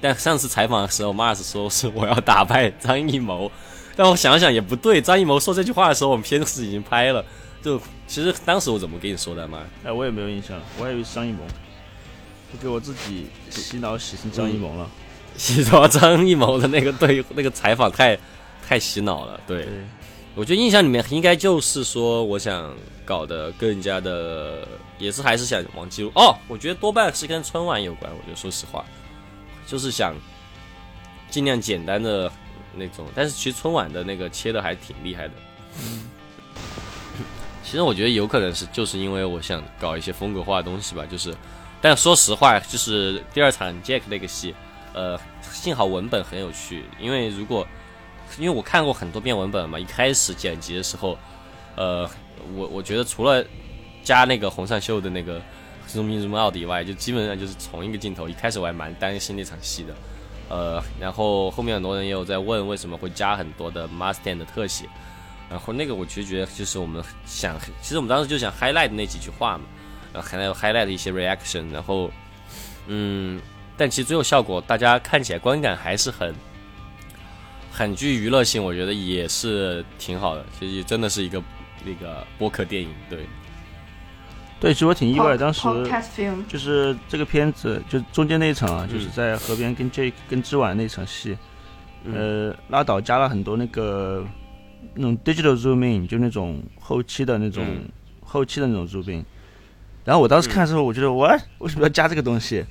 [0.00, 3.48] 但上次采访的时候，Mars 说是我要打败张艺谋，
[3.94, 7.24] 但我想想也不对，张艺谋说这句话的时候，我们片子已经拍了。
[7.62, 9.62] 就其实当时我怎么跟你说的嘛？
[9.84, 11.44] 哎，我也没有印象，我还以为是张艺谋，
[12.52, 14.90] 我给我自己洗脑洗成张艺谋了。
[15.36, 18.18] 洗到张艺谋的那个对那个采访太
[18.66, 19.40] 太洗脑了。
[19.46, 19.68] 对，
[20.36, 22.72] 我觉得印象里面应该就是说，我想
[23.04, 24.66] 搞得更加的，
[24.98, 26.10] 也是还是想往记录。
[26.14, 28.10] 哦，我觉得多半是跟春晚有关。
[28.12, 28.84] 我觉得说实话，
[29.66, 30.14] 就是想
[31.28, 32.30] 尽量简单的
[32.74, 33.06] 那种。
[33.14, 35.34] 但是其实春晚的那个切的还挺厉害的。
[37.62, 41.34] 其实我觉得有可能是就是因为我想搞一些风格化的东西吧，就是，
[41.80, 44.54] 但说实话，就是第二场 Jack 那个戏，
[44.92, 45.18] 呃，
[45.52, 47.66] 幸好文本很有趣，因为如果，
[48.38, 51.18] 因为我看过很多遍文本嘛，一开始剪辑的时候，
[51.76, 52.08] 呃，
[52.54, 53.44] 我我觉得除了
[54.02, 55.40] 加那个洪尚秀的那个
[55.88, 58.28] zoom in zoom out 以外，就基本上就是同一个镜头。
[58.28, 59.94] 一开始我还蛮担心那场戏的，
[60.48, 64.86] 呃，然后后面很多人也有在问为什么会加很多的 Mustang 的特写。
[65.50, 69.64] 然后那个我其实觉得就是我们想，其实我们当时就想 highlight 那几句话嘛，
[70.12, 72.08] 然后还有 highlight 一些 reaction，然后
[72.86, 73.40] 嗯，
[73.76, 76.32] 但其实最后效果大家看起来观感还是很
[77.70, 80.44] 很具娱乐性，我觉得也是挺好的。
[80.58, 81.42] 其实真的是一个
[81.84, 83.20] 那个播客电影，对
[84.60, 85.68] 对，其实我挺意外，当时
[86.48, 91.36] 就是这个片子就中间那一场啊，就是在河边跟 Jake 跟之晚那场戏，
[92.04, 94.26] 呃，拉倒加了很多那个。
[94.94, 97.64] 那种 digital zoom in 就那种后期的那种
[98.24, 99.22] 后期的那种 zooming
[100.06, 101.28] 然后我当时看的时候，我觉得我
[101.58, 102.64] 为什么要加这个东西？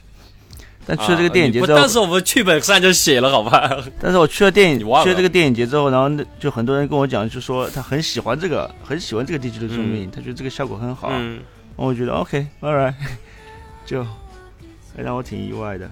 [0.89, 3.77] 但去了这个电影节之后，但是我们剧本上就写了，好吧？
[4.01, 11.09] 但是我去了电影去了这个电影节之后，然后就很多人跟我讲，就说他很喜欢这个，很喜欢这个 digital zoom in，他觉得这个效果很好。
[11.11, 11.39] 嗯，
[11.75, 12.93] 我觉得 OK，all right，
[13.85, 14.05] 就
[14.97, 15.89] 让我挺意外的。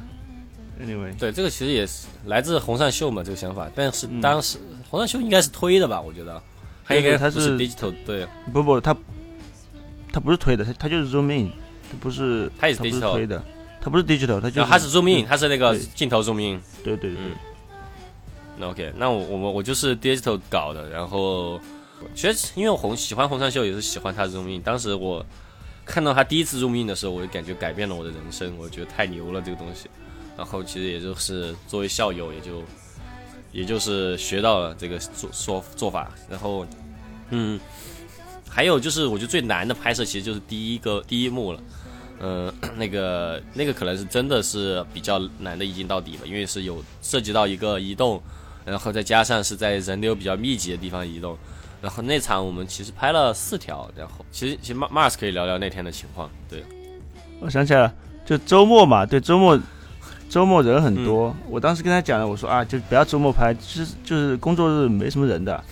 [0.84, 4.58] Anyway，对，这个其实也是来自洪善秀嘛，这个想法，但是当时。
[4.90, 6.00] 洪善秀应该是推的吧？
[6.00, 6.42] 我觉得，
[6.82, 8.96] 还应该他是 digital 对，不不，他
[10.14, 11.52] 他不是推的，他他就是 zoom in，
[11.92, 13.44] 他不是他也是 digital 推的，
[13.88, 17.22] 他不是 digital，他就他是 zoom in，他是那个镜头 zoom in，对对对。
[18.58, 21.58] 那 OK，那我我们我就是 digital 搞的，然后
[22.14, 24.62] 其实因为我红喜欢红尚秀，也是喜欢他 zoom in。
[24.62, 25.26] 当时我
[25.86, 29.90] 看到他第一次 zoom in 的时候，我就感觉改变了我的人生，我觉得太牛了这个东西。
[30.36, 32.62] 然后其实也就是作为校友，也就。
[33.54, 36.68] 也就是学到了这个做说做法，然后，
[37.30, 37.60] 嗯，
[38.48, 41.60] 还有就是我觉得最难的拍摄其实就是第一个第一幕了，
[42.20, 48.22] 嗯，那个那个可能是真的是比较难的一镜到底吧，因为是有涉及到一个移动，
[48.66, 51.38] 然后再加上是在人流比较密集的地方移动，
[51.82, 56.64] 然后那场我们其实拍了四条，然后其实其实 Mars 可以聊聊那天的情况，对，
[57.40, 57.94] 我想起来了，
[58.26, 59.60] 就周末嘛，对周末。
[60.30, 65.64] 周末人很多，我当时跟他讲了，我说啊，就不要周末拍，其实就是工作日没什么人的，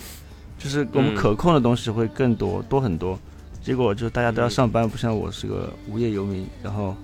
[0.57, 3.19] 就是我们可控的东西会更多多很多。
[3.65, 6.95] 结果就大家都要上班，不像我是个无业游民，然后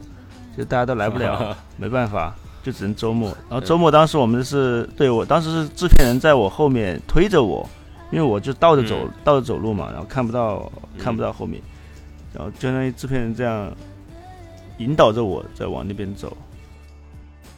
[0.56, 3.30] 就大家都来不了， 没办法，就只能周末。
[3.50, 7.68] 然后周末当时我们是对我当时是制片人在我后面推着我，
[8.12, 11.60] 因为我就倒着走倒着走路嘛，然后看不到看不到后面，
[12.32, 13.76] 然后就相当于制片人这样
[14.78, 16.38] 引导着我在往那边走。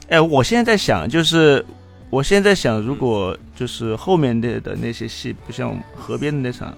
[0.07, 1.65] 哎，我现在在想，就是
[2.09, 6.73] 我现在在想，如果就是后面的的那些戏，不像河边的那场，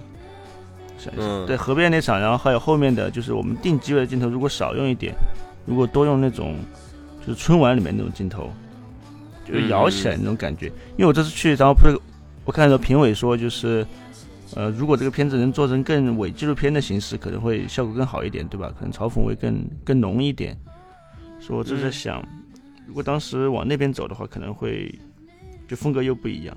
[0.98, 5.14] 想想，对河边那场，然后还有后面的就是我们定机位的镜头，如果少用一点，
[5.64, 6.56] 如果多用那种
[7.20, 8.50] 就是春晚里面那种镜头，
[9.44, 10.66] 就是摇起来那种感觉。
[10.96, 11.98] 因为我这次去，然后不是
[12.44, 13.86] 我看到评委说，就是
[14.54, 18.72] 呃，如果这个片子能做成更伪纪录片的形式，可能会效果更好一点，对吧？
[18.78, 20.56] 可能嘲讽会更更浓一点。
[21.40, 22.26] 所以我就在想。
[22.86, 24.96] 如果当时往那边走的话，可能会
[25.66, 26.56] 就风格又不一样，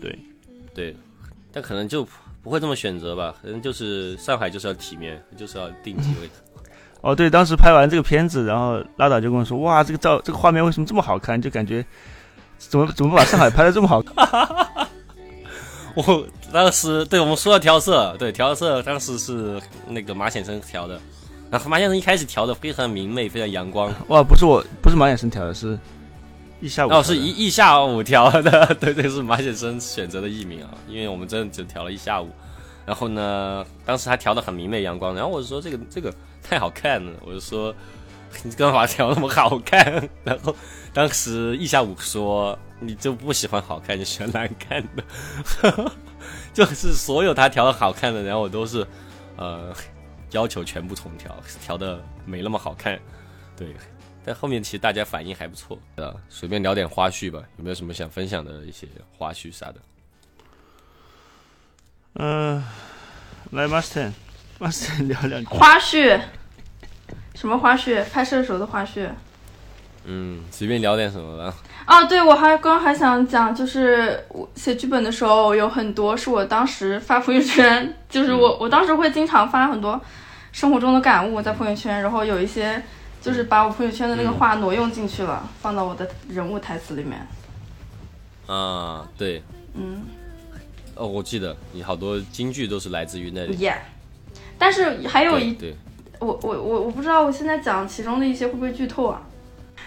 [0.00, 0.18] 对，
[0.74, 0.96] 对，
[1.52, 2.02] 但可能就
[2.42, 6.28] 不会这么选择吧，可能就是上海就是要体面，就是要定机位。
[7.02, 11.40] 哦，对，当时拍完这个片子，然后拉导就跟我说：“哇，这个照这个画面为什么这么好看？
[11.40, 11.84] 就感觉
[12.58, 14.14] 怎么怎么把上海拍的这么好看？”
[15.96, 21.00] 我当时对我们说要调色，对调色，当时是那个马先生调的。
[21.50, 23.92] 然后马先生一开始调的非常明媚，非常阳光。
[24.08, 25.76] 哇，不是我，不是马先生调的，是
[26.60, 26.90] 一下午。
[26.90, 32.28] 哦，是一一下午调的，对 对，是马先生选择的艺名啊，因为我们真的只调了一下午。
[32.86, 37.74] 然后呢，当时他调的很明媚阳光，然后我就说这个这个太好看了，我就说
[38.42, 40.08] 你干嘛调那么好看？
[40.24, 40.54] 然后
[40.92, 45.92] 当时一下午说你就不喜欢好看，你喜欢难看的，
[46.52, 48.86] 就是所有他调的好看的，然后我都是
[49.36, 49.74] 呃。
[50.32, 52.96] 要求全部重调，调的没那么好看，
[53.56, 53.74] 对，
[54.24, 59.74] 但后面其实大家反应还不错，啊，随便聊点花絮吧，有没有什么想分享的一些花絮啥的？
[62.14, 62.62] 嗯，
[63.52, 66.20] 来 Master，Master 聊两句花絮，
[67.34, 68.04] 什么花絮？
[68.10, 69.08] 拍摄时候的花絮。
[70.04, 71.54] 嗯，随便聊点什么吧。
[71.84, 80.00] 啊，对，我还刚还想讲，就是我写剧本的时候，有很多是我当时发朋友圈，就是我我当时会经常发很多
[80.52, 82.82] 生活中的感悟在朋友圈，然后有一些
[83.20, 87.26] 就是把我朋友圈的那个话挪用进去了，放到我的人物台词里面。
[88.46, 89.42] 啊，对，
[89.74, 90.02] 嗯，
[90.94, 93.56] 哦，我记得你好多金句都是来自于那里。
[93.58, 93.80] 耶，
[94.58, 95.76] 但是还有一，对，
[96.18, 99.22] 我我我我不知道我现在讲其中的一些会不会剧透啊？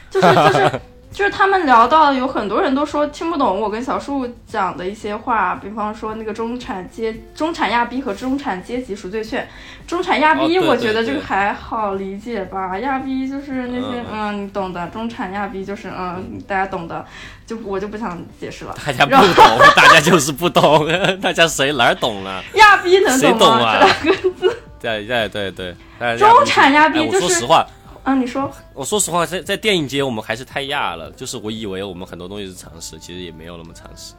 [0.09, 0.81] 就是就是
[1.13, 9.47] 就是他们聊到有很多人都说听不懂我跟小树讲的一些话，比方说那个中产阶中产亚逼和中产阶级赎罪券。
[9.85, 12.79] 中产亚逼，我觉得这个还好理解吧。
[12.79, 14.87] 亚逼就是那些嗯，你懂的。
[14.87, 17.05] 中产亚逼就是嗯，大家懂的，
[17.45, 18.75] 就我就不想解释了。
[18.83, 19.45] 大家不懂，
[19.75, 20.87] 大家就是不懂，
[21.21, 22.43] 大家谁哪儿懂了？
[22.55, 23.77] 亚逼能懂吗？
[23.79, 24.57] 这两个字。
[24.81, 25.75] 对对对对。
[26.17, 27.27] 中产亚逼就是。
[27.27, 27.65] 说实话。
[28.03, 34.13] 啊，你说，我说实话，在在电影节我们还是太亚了，就是我以为我们很多东西是常识，其实也没有那么常识。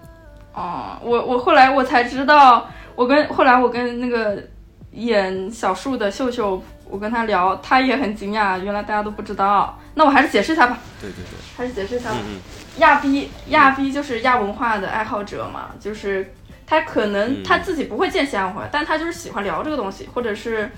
[0.55, 4.43] 哦，我我后来我才知道，我跟后来我跟那个
[4.93, 9.79] 演小树的秀秀，我跟他聊，他也很惊讶，原来大家都不知道。
[9.95, 10.79] 那我还是解释一下吧。
[10.99, 12.17] 对对对，还是解释一下吧。
[12.79, 16.33] 亚逼亚逼就是亚文化的爱好者嘛，就是
[16.67, 20.71] 他可能他自己不会见亚文化，但他就是喜欢聊这个东西，或者是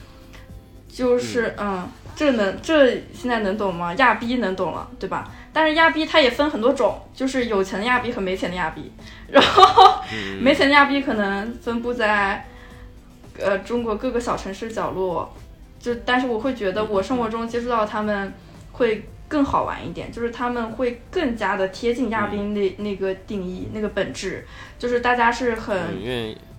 [0.92, 1.88] 就是嗯。
[2.16, 3.92] 这能这现在能懂吗？
[3.98, 5.30] 亚逼能懂了，对吧？
[5.52, 8.90] 但是亚逼它也分很多种，就是有钱的亚逼和没钱的亚逼。
[9.28, 10.02] 然后
[10.40, 12.46] 没钱的亚逼可能分布在
[13.38, 15.30] 呃中国各个小城市角落。
[15.78, 18.32] 就但是我会觉得我生活中接触到他们
[18.72, 24.46] 会更好玩一点，就是他们会更加的贴近亚逼那那个定义那个本质，
[24.78, 25.78] 就是大家是很。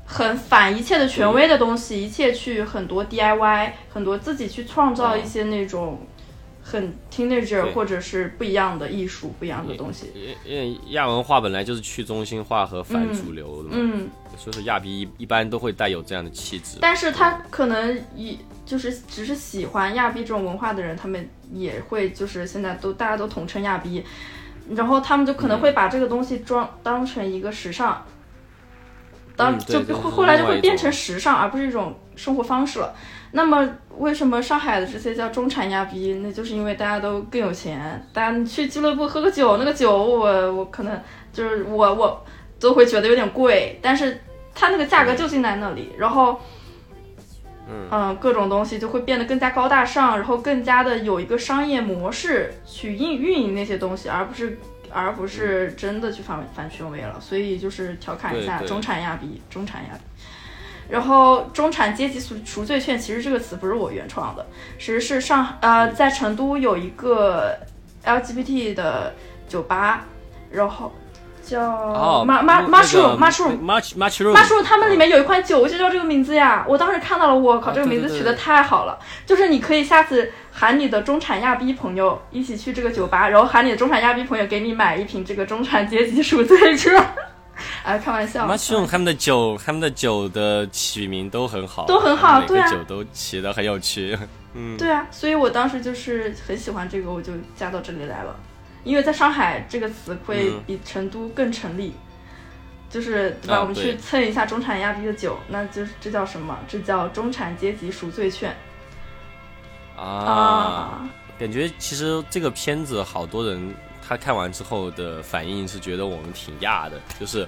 [0.09, 5.99] 很反一切的权威的东西，一切去很多 DIY，很多自己去创造一些那种
[6.63, 10.13] 很 teenager 或者是不一样的艺术，不一样的东西。
[10.45, 16.77] 因为亚文化本来就是去中心化和反主流的嘛，嗯，所以说亚逼一般都会带有这样的气质。
[16.79, 24.01] 但是他可能以就是只是喜欢亚逼这种文化的人，他们也会就是现在都大家都统称亚逼，
[24.69, 28.05] 然后他们就可能会把这个东西装当成一个时尚。
[29.37, 32.93] 当就后后来就会变成时尚，而不是一种生活方式了。
[33.31, 33.69] 那么
[33.99, 36.15] 为什么上海的这些叫中产亚逼？
[36.23, 38.03] 那就是因为大家都更有钱。
[38.11, 40.99] 大家去俱乐部喝个酒，那个酒我我可能
[41.31, 42.25] 就是我我
[42.59, 44.19] 都会觉得有点贵，但是
[44.55, 45.91] 它那个价格就定在那里。
[45.99, 46.41] 然后，
[47.69, 54.57] 嗯，各种东西就会变得更加高大上，然后更加的有一个商业模式去运运营那些东西，而不是。
[54.91, 60.01] 而不是真的去反反权威了，所以就是调侃一下中产亚逼，中产亚逼。
[60.89, 64.45] 然后中产阶级赎赎罪券，其实这个词不是我原创的，
[64.79, 67.57] 其实是上呃在成都有一个
[68.03, 69.13] LGBT 的
[69.47, 70.05] 酒吧，
[70.51, 70.91] 然后。
[71.47, 76.65] 叫马马马叔马叔马马叔马叔，他们里面有一款酒就叫这个名字呀！
[76.67, 78.99] 我当时看到了，我靠，这个名字取得太好了！
[79.25, 87.01] 就是你可以下次喊你的中产亚逼朋友一起去这个酒吧，然后喊你的中产亚逼朋友给你买一瓶这个中产阶级赎罪券。
[87.83, 88.45] 哎， 开玩笑。
[88.45, 94.17] 马叔他们的酒，他们的酒的起名都很好，都很好，对啊，酒都起的很有趣。
[94.53, 98.35] 嗯，对啊，所以我当时就是很喜欢这个，我就加到这里来了。
[98.87, 101.93] 因为在上海这个词会比成都更成立，
[102.89, 103.59] 就是对吧？
[103.59, 106.57] 我们去蹭一下中产亚逼的酒，那就这叫什么？
[106.69, 108.55] 这叫中产阶级赎罪券
[109.97, 111.07] 啊！
[111.37, 113.75] 感觉其实这个片子好多人
[114.07, 117.45] 他看完之后的反应是觉得我们挺亚的，就是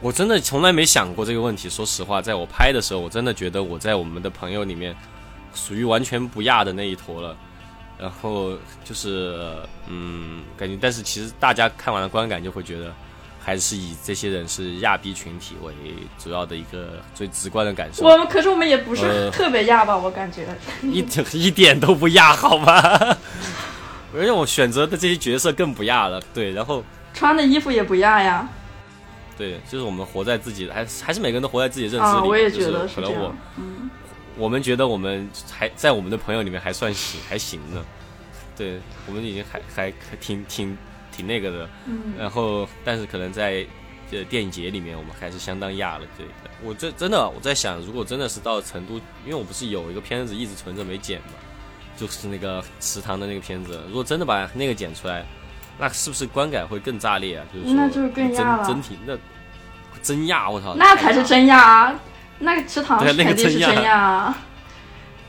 [0.00, 1.68] 我真的从来没想过这个问题。
[1.68, 4.96] 说实话，在我拍的时候，我真的觉得我在我们的朋友里面
[5.52, 7.36] 属于完全不亚的那一坨了。
[7.98, 8.52] 然后
[8.84, 12.92] 就是，嗯，感觉，但是其实大家看完了观感就会觉得，
[13.40, 15.72] 还是以这些人是亚逼群体为
[16.18, 18.04] 主要的一个最直观的感受。
[18.04, 20.46] 我们可是我们也不是特别亚吧，我感觉
[20.82, 22.72] 一点一点都不亚，好吗？
[24.14, 26.84] 而且我选择的这些角色更不亚了，对，然后
[27.14, 28.48] 穿的衣服也不亚呀。
[29.38, 32.28] 对，就是我们活在自己的，还还是每个人都活在自己的认知里。
[32.28, 33.34] 我也觉得是这样。
[33.56, 33.90] 嗯。
[34.36, 37.84] 我们觉得我们还在我们的朋友里面还算行还行呢，
[38.56, 40.76] 对我们已经还还挺挺
[41.10, 43.64] 挺那个的，嗯，然后但是可能在
[44.10, 46.26] 这电影节里面我们还是相当亚了，对
[46.62, 51.34] 我这真的我在想，如果真的是到成都，因为我不是有一个片子一直存着没剪嘛，
[51.96, 53.82] 就是那个池塘的那个片子。
[53.88, 55.24] 如果真的把那个剪出来，
[55.78, 57.44] 那是不是观感会更炸裂啊？
[57.52, 59.18] 就是说那就是更压了真真体那
[60.02, 62.00] 真压，我操，那才是真压啊！
[62.42, 64.38] 那个池塘那个肯定是真亚真亚啊，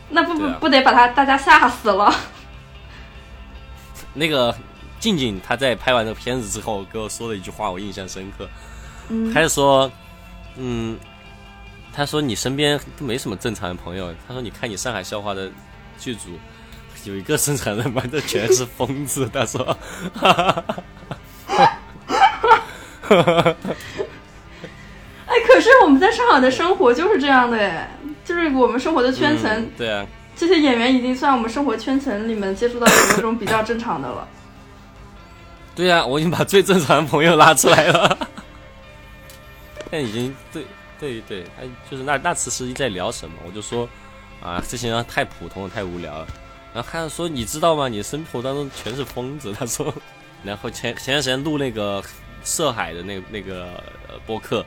[0.09, 2.14] 那不不不得把他大家吓死了？
[4.14, 4.55] 那个
[4.99, 8.47] 静静她在拍完这个片子之后跟我说了一句话，我印象深刻。
[9.09, 9.91] 嗯他就说，
[10.55, 10.97] 嗯，
[11.93, 14.14] 他说你身边都没什么正常的朋友。
[14.28, 15.51] 他说你看你上海笑话的
[15.99, 16.30] 剧组
[17.03, 18.01] 有一个正常人吗？
[18.11, 19.30] 这全是疯子。
[19.34, 19.78] 他说，
[21.47, 21.80] 哎，
[23.01, 23.55] 可是
[25.84, 27.91] 我们在上海的生活就是这样的，哎，
[28.23, 30.05] 就是我们生活的圈层，嗯对啊，
[30.36, 34.27] 这些演员已经算我们生活圈层里面接触到的那种比较正常的了。
[35.75, 38.17] 对啊，我已经把最正常的朋友拉出来了。
[39.91, 40.65] 但已经对
[40.99, 43.36] 对对，他就是那那次是在聊什么？
[43.45, 43.88] 我就说
[44.41, 46.27] 啊，这些人太普通了，太无聊了。
[46.73, 47.88] 然后他就说，你知道吗？
[47.88, 49.53] 你生活当中全是疯子。
[49.53, 49.93] 他说，
[50.43, 52.03] 然后前前段时间录那个
[52.43, 54.65] 涉海的那个那个呃播客，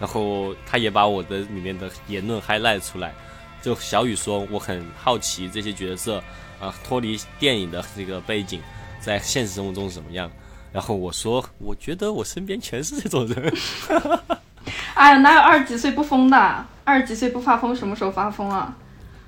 [0.00, 3.14] 然后他也把我的里面的言论 highlight 出来。
[3.60, 6.22] 就小雨说，我很好奇这些角色
[6.60, 8.60] 啊，脱离电影的这个背景，
[9.00, 10.30] 在现实生活中是怎么样。
[10.72, 13.52] 然后我说，我觉得我身边全是这种人。
[14.94, 16.66] 哎呀，哪有二十几岁不疯的？
[16.84, 18.76] 二十几岁不发疯，什么时候发疯啊？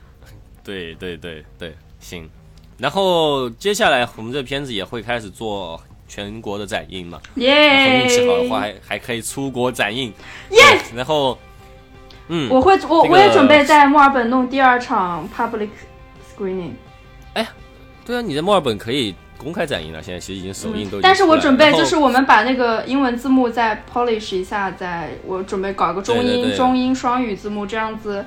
[0.63, 2.29] 对对对对，行。
[2.79, 8.09] 然后接下来我们这片子也会开始做全国的展映嘛，耶运！
[8.09, 10.13] 气好的话还还可以出国展映。
[10.51, 10.59] 耶！
[10.91, 11.39] 对然后，
[12.27, 15.69] 嗯，我会，我、这个我也准备在墨尔本弄第二场 public
[16.37, 16.73] screening。
[17.35, 17.47] 哎
[18.05, 28.25] 对啊，你在墨尔本可以公开展映了，现在其实已经首映都但是我准备就是我们把那个英文字幕再 polish 一下，再我准备搞一个中英中英双语字幕，这样子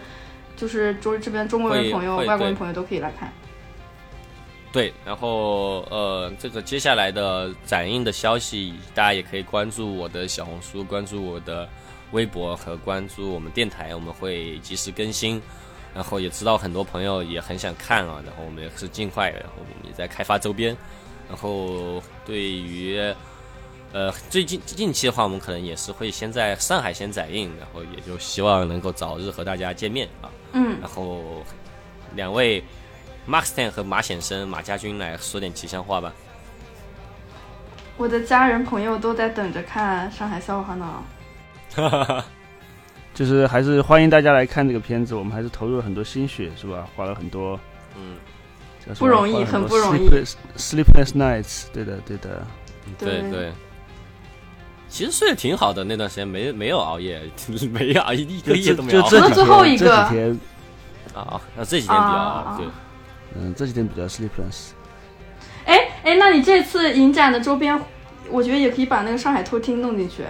[0.55, 3.29] 就是中这边中国人朋友、外国人朋友都可以来看。
[4.73, 11.69] 对，然后呃，这个接下来的展映的消息，大家也可以关注我的小红书，关注我的
[12.11, 15.39] 微博和关注我们电台，我们会及时更新。
[15.93, 20.75] 然后也知道很多朋友也很想看啊，然后我们也是尽快，然后我们也在开发周边。
[21.29, 22.99] 然后对于
[23.91, 30.31] 呃最近近期的话，我们可能也是会先在上海先展映，然后也就希望能够早日和大家见面啊。
[30.53, 31.43] 嗯，然后
[32.15, 32.63] 两位
[33.27, 36.11] Max Ten 和马显生、马家军来说点吉祥话吧。
[37.97, 41.03] 我的家人朋友都在等着看上海笑话呢。
[41.75, 42.25] 哈哈哈
[43.13, 46.87] 就是还是欢迎大家来看这个片子，我们还是投入了很多心血，是吧？
[46.95, 47.59] 花了很多，
[47.95, 48.17] 嗯，
[48.97, 52.45] 不容易很不容易 sleepless sleepless nights，对的，对的。
[52.97, 53.53] 对对对。
[54.89, 57.21] 其实睡得挺好的，那段时间没没有熬夜，
[57.71, 60.39] 没熬一个夜都没熬就这几除了最后一个几天，
[61.13, 61.39] 啊。
[61.55, 62.67] 那这几天比较啊对，
[63.35, 64.71] 嗯，这几天比较 sleepless。
[65.65, 67.79] 哎哎，那你这次影展的周边，
[68.29, 70.23] 我觉得也可以把那个上海偷听弄进去。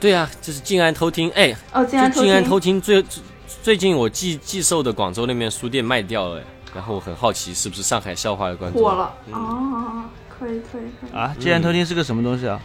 [0.00, 3.22] 对啊，就是静安偷听，哎，哦，静安偷听静安，偷听最最
[3.62, 6.44] 最近我寄寄售的广州那边书店卖掉了，哎
[6.74, 11.16] 然后我很好奇是不是上海笑话的观众火了嗯哦，可以可以可以。
[11.16, 12.60] 啊，静安偷听是个什么东西啊？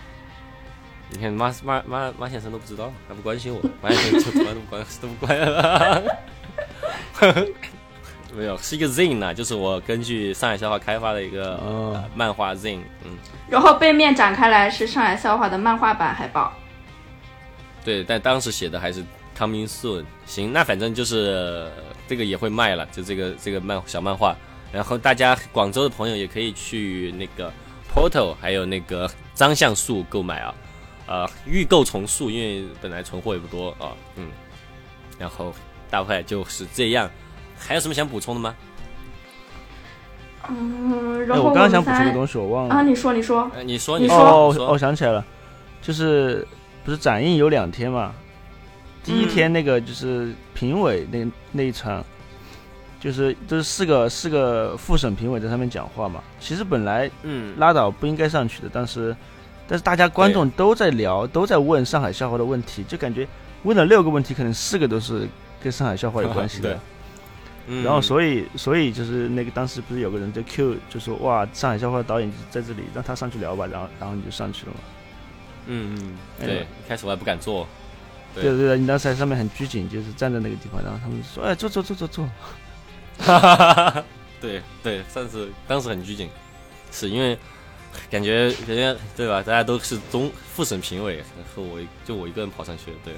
[1.12, 6.04] 你看马马马马先生都不知道，还不关心我，马先生就突然都不关 都不关了。
[8.36, 13.18] 没有，是一个 zine 呢、就是我根据上海笑话开发的一个、哦呃漫画 zine，嗯，
[13.50, 16.54] 然后背面展开来是上海笑话的漫画版海报。
[17.84, 19.04] 对，但当时写的还是
[19.38, 20.04] coming soon。
[20.26, 21.72] 行，那反正就是、呃
[22.08, 24.36] 这个也会卖了，就这个这个漫小漫画。
[24.72, 27.52] 然后大家广州的朋友也可以去那个
[27.94, 30.56] Portal 还有那个张像素购买啊，
[31.08, 34.28] 呃，预购从速，因为本来存货也不多啊，嗯。
[35.18, 35.54] 然后
[35.90, 37.10] 大概就是这样，
[37.60, 38.56] 还有什么想补充的吗？
[40.50, 42.74] 嗯，哎，然后我刚刚想补充的东西，我忘了。
[42.74, 45.24] 啊，你说你说，呃，你说，你说，哦，说我想起来了，
[45.82, 46.48] 就是
[46.84, 48.12] 不是展映有两天嘛？
[49.04, 52.04] 第一天那个就是评委那那一场，
[53.00, 56.24] 就是都是四个四个复审评委在上面讲话嘛。
[56.40, 59.16] 其实本来嗯，拉倒不应该上去的，但是
[59.68, 63.28] 但是大家观众都在聊，都在问上海笑话的问题，就感觉
[63.64, 65.28] 问了六个问题，可能四个都是
[65.62, 66.80] 跟上海笑话有关系的。
[67.70, 67.84] 嗯。
[67.84, 74.80] 然后所以所以就是那个当时不是有个人就 Q 就说哇上海笑话的导演在这里，让他上去聊吧，然后然后你就上去了嘛。
[75.68, 77.68] 嗯嗯，哎对，一开始我还不敢坐，
[78.34, 78.44] 对。
[78.44, 82.26] 对对对，你当时在上面很拘谨，就是站在那个地方，然后他们说哎坐坐坐坐坐，
[83.20, 84.04] 哈哈哈哈，
[84.42, 86.28] 对对，算是当时很拘谨，
[86.92, 87.38] 是因为
[88.10, 89.44] 感觉人家对吧？
[89.44, 93.14] 大家都是中复审评委，然后我就我一个人跑上去了，对，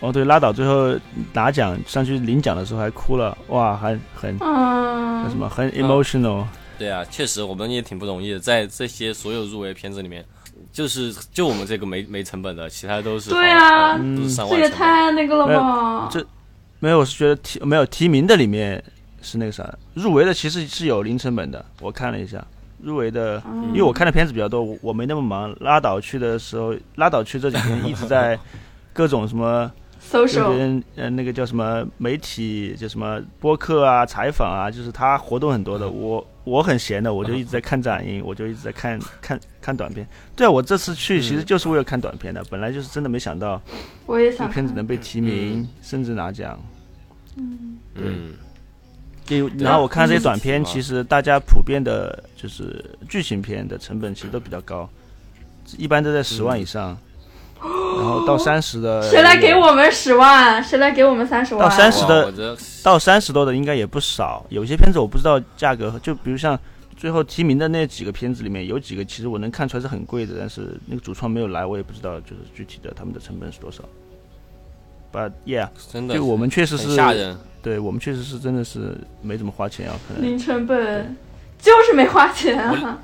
[0.00, 0.94] 哦，对，拉倒，最后
[1.32, 6.44] 拿奖上去领奖的时候还哭了，哇，还很嗯，什么很 emotional。
[6.78, 10.22] 对啊，确实我们也挺不容易的，在这些所有入围片子里面，
[10.70, 14.68] 就是就我们这个没没成本的，其他都是对啊好都是上这也。
[14.68, 16.08] 太那个了吧？
[16.12, 16.22] 这
[16.78, 18.82] 没有，我是觉得提没有提名的里面
[19.22, 22.44] 是那个啥，入围的其实是有零成本的，我看了一下，
[22.82, 25.56] 入围的，嗯因为我看的片子比较多，我我没那么忙。
[25.60, 28.38] 拉倒去的时候，拉倒去这几天一直在
[28.92, 29.70] 各种什么
[30.10, 35.90] social 人呃那个叫什么媒体叫什么播客啊采访啊，就是他活动很多的。
[35.90, 40.06] 我我很闲的，我就一直在看展映，我就一直在看看看短片。
[40.36, 43.74] 对啊，我这次去其实就是为了看短片的，本来就是真的没想到这
[44.06, 46.58] 我也想片子能被提名，甚至拿奖。
[47.94, 48.34] 嗯，
[49.24, 50.64] 就然后我看这些短片，嗯。
[50.64, 54.88] 其实大家普遍的就是剧情片的成本其实都比较高，
[55.76, 56.96] 一般都在十万以上，
[57.98, 60.62] 然后到三十的， 谁来给我们十万？
[60.62, 61.68] 谁来给我们三十万？
[61.68, 64.44] 到三十的到三十多的应该也不少。
[64.48, 66.58] 有些片子我不知道价格，就比如像
[66.96, 73.82] 最后提名的那几个片子里面，有几个其实我能看出来是很贵的，但是那个主创没有来，我也不知道就是具体的他们的成本是多少。
[75.12, 77.38] But yeah，真的就我们确实是吓人。
[77.62, 81.16] 对我们确实是真的是没怎么花钱啊，可能零成本，
[81.58, 82.98] 就是没花钱啊！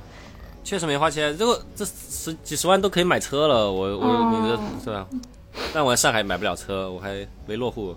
[0.64, 5.06] 确实没花钱，这个这十几十万都可以买车了，我我、哦你这是吧？
[5.74, 7.94] 但我在上海买不了车，我还没落户。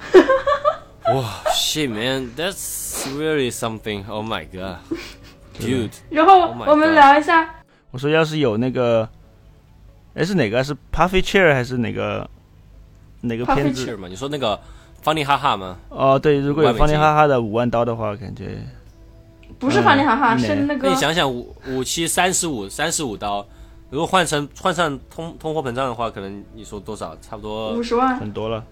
[1.14, 4.02] 哇，shit man, that's really something.
[4.08, 4.78] Oh my god,
[5.58, 5.90] dude.
[6.10, 7.54] 然后 Oh 我们聊一下，
[7.90, 9.08] 我说要是有那个，
[10.14, 10.64] 哎是哪个？
[10.64, 12.28] 是 Puffy Chair 还是哪个
[13.20, 13.84] 哪个片子？
[13.84, 14.08] 是吗？
[14.08, 14.58] 你说那个
[15.02, 15.76] 方尼哈哈吗？
[15.90, 18.58] 哦，对，如果有五万美金方尼哈哈的五万刀的话，感觉
[19.58, 23.46] 不是房地产哈，嗯是那个你想想五五七三十五三十五刀，
[23.90, 27.16] 如果换成换上通通货膨胀的话，可能你说多少？
[27.22, 28.16] 差不多五十万。
[28.16, 28.64] 很多了。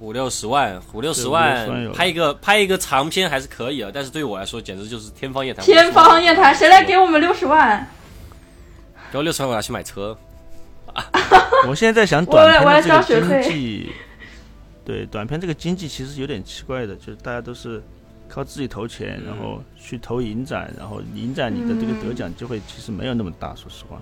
[0.00, 5.62] 五六十万，五六十万拍一个拍一个长片还是可以的，但是对于我来说简直就是天方夜谭。
[5.62, 7.86] 天方夜谭，谁来给我们六十万？
[9.12, 10.16] 给我六十万，我要去买车。
[11.68, 13.92] 我现在在想我我来短片的这个交学费经济，
[14.86, 17.82] 对短片这个经济其实有点奇怪的，就是大家都是
[18.32, 24.00] 靠自己投钱，然后去投影展，然后影展你的这个得奖机会其实没有那么大，说实话，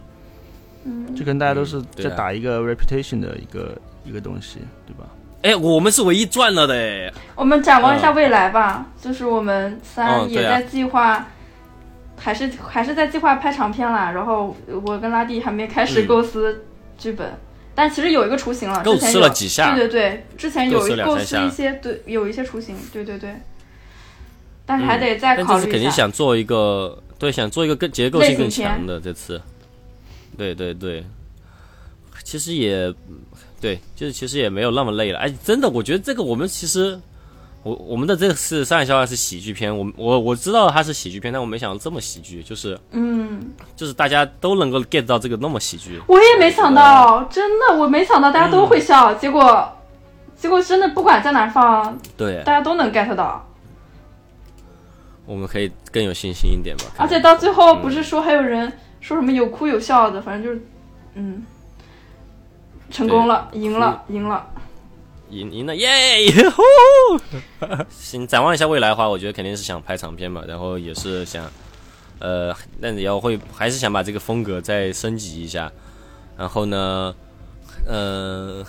[0.84, 5.06] 嗯，就跟大家都是在打一个 reputation 的一个一个东西，对吧？
[5.40, 7.12] 哎，我们是唯一赚了的哎。
[7.36, 11.26] 我们展望一下未来吧，就是我们三也在计划，
[12.16, 14.10] 还是还是在计划拍长片啦。
[14.10, 16.06] 然后我跟拉蒂还没开始嗯。
[16.08, 16.64] 构思
[16.98, 17.32] 剧本，
[17.72, 19.74] 但其实有一个雏形了，构思之前了几下。
[19.76, 23.36] 对对对，之前有构思两构思一些，对，有一些雏形，对对对，
[24.68, 25.90] 但还得再但这次肯定考虑一下。
[25.90, 29.40] 想做一个，对，想做一个更结构性更强的这次。
[30.36, 31.04] 对对对，
[32.22, 32.94] 其实也
[33.60, 35.18] 对，就是其实也没有那么累了。
[35.18, 37.00] 哎，真的，我觉得这个我们其实。
[37.64, 46.00] 我我们的这个是《上海笑话》是喜剧片，我我我知道它是喜剧片，但我没想到这么喜剧，就是嗯，就是大家都能够 get 到这个那么喜剧。
[46.06, 49.68] 我也没想到，真的我没想到大家都会笑，结果
[50.36, 53.44] 结果真的不管在哪儿放，对，大家都能 get 到。
[55.28, 56.86] 我们可以更有信心一点吧。
[56.96, 60.66] 而且到最后嗯不是说还有人说什么有哭有笑的，反正就是，
[61.14, 61.44] 嗯，
[62.90, 64.46] 成功了，赢了，赢了。
[65.30, 65.90] 赢赢了耶！
[66.48, 66.62] 呼
[67.90, 71.44] 行，展望一下未来的话，我觉得肯定是想拍长片嘛，然后也是想，
[72.18, 72.50] 呃，
[72.80, 75.70] 但也要会还是想把这个风格再升级一下。
[76.38, 77.14] 然后呢，
[77.86, 78.64] 呃，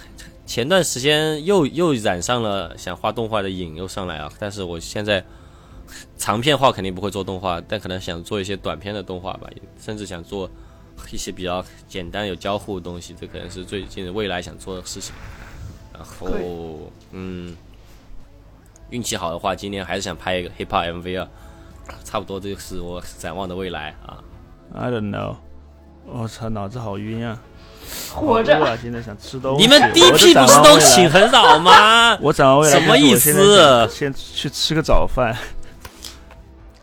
[0.46, 5.24] 前段时间又又染上了想画动画的瘾又上来啊，但是我现在
[6.18, 10.50] 长片化肯定不会做动画，但可能想做一些短片的动画吧，甚至想做
[11.12, 15.14] 一些比较简单有交互的东西，这可能是最近未来想做的事情。
[15.94, 16.30] 然后，
[17.12, 17.56] 嗯，
[18.90, 21.28] 运气好的话，今年还是想拍一个 hip hop MV 啊，
[22.04, 24.24] 差不多这是我展望的未来啊。
[24.74, 25.36] I don't know，
[26.06, 27.42] 我操，脑子好晕啊！
[28.14, 28.78] 活着啊！
[28.80, 29.64] 现在想吃东西。
[29.64, 32.16] 你们 DP 不是都请很早吗？
[32.22, 35.36] 我展望未来什么意思先去吃个早饭。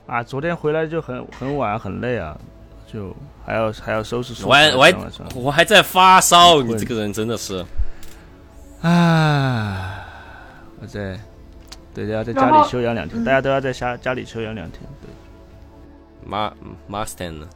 [0.07, 2.37] 啊，昨天回来就很很晚，很累啊，
[2.87, 4.47] 就还要还要收拾收拾。
[4.47, 7.65] 我还我还晚我还在发烧，你这个人真的是。
[8.83, 10.05] 啊，
[10.81, 11.19] 我在，
[11.93, 14.81] 对，要在家里休养两天，嗯大家都要在家家里休养两天。
[15.03, 15.11] 对，
[16.25, 16.53] 马
[16.87, 17.49] 马斯坦呢？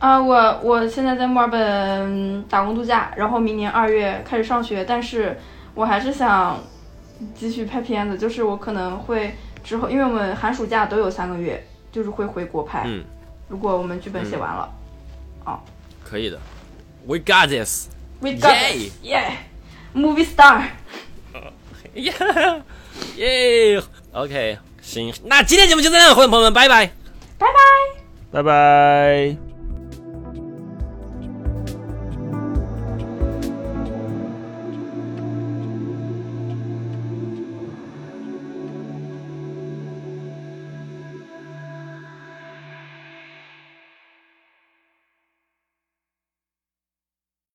[0.00, 5.38] 啊，我我现在在墨尔本打工度假，然后明年二月开始上学，但是
[5.74, 6.58] 我还是想
[7.34, 12.82] 继续拍片子，就是我可能会之后，因为我们寒暑假都有三个月，就是会回国拍。
[12.86, 13.04] 嗯，
[13.48, 14.68] 如果我们剧本写完了、
[16.02, 16.40] 可以的。
[17.06, 17.86] We got this。
[18.20, 19.32] w e got Yay it, yeah,
[19.94, 20.70] movie star.
[21.94, 22.62] Yeah,
[23.16, 23.84] yeah.
[24.12, 26.90] OK，行，那今天节目就这样，观众朋友们，拜拜，
[27.38, 27.52] 拜拜，
[28.32, 29.43] 拜拜。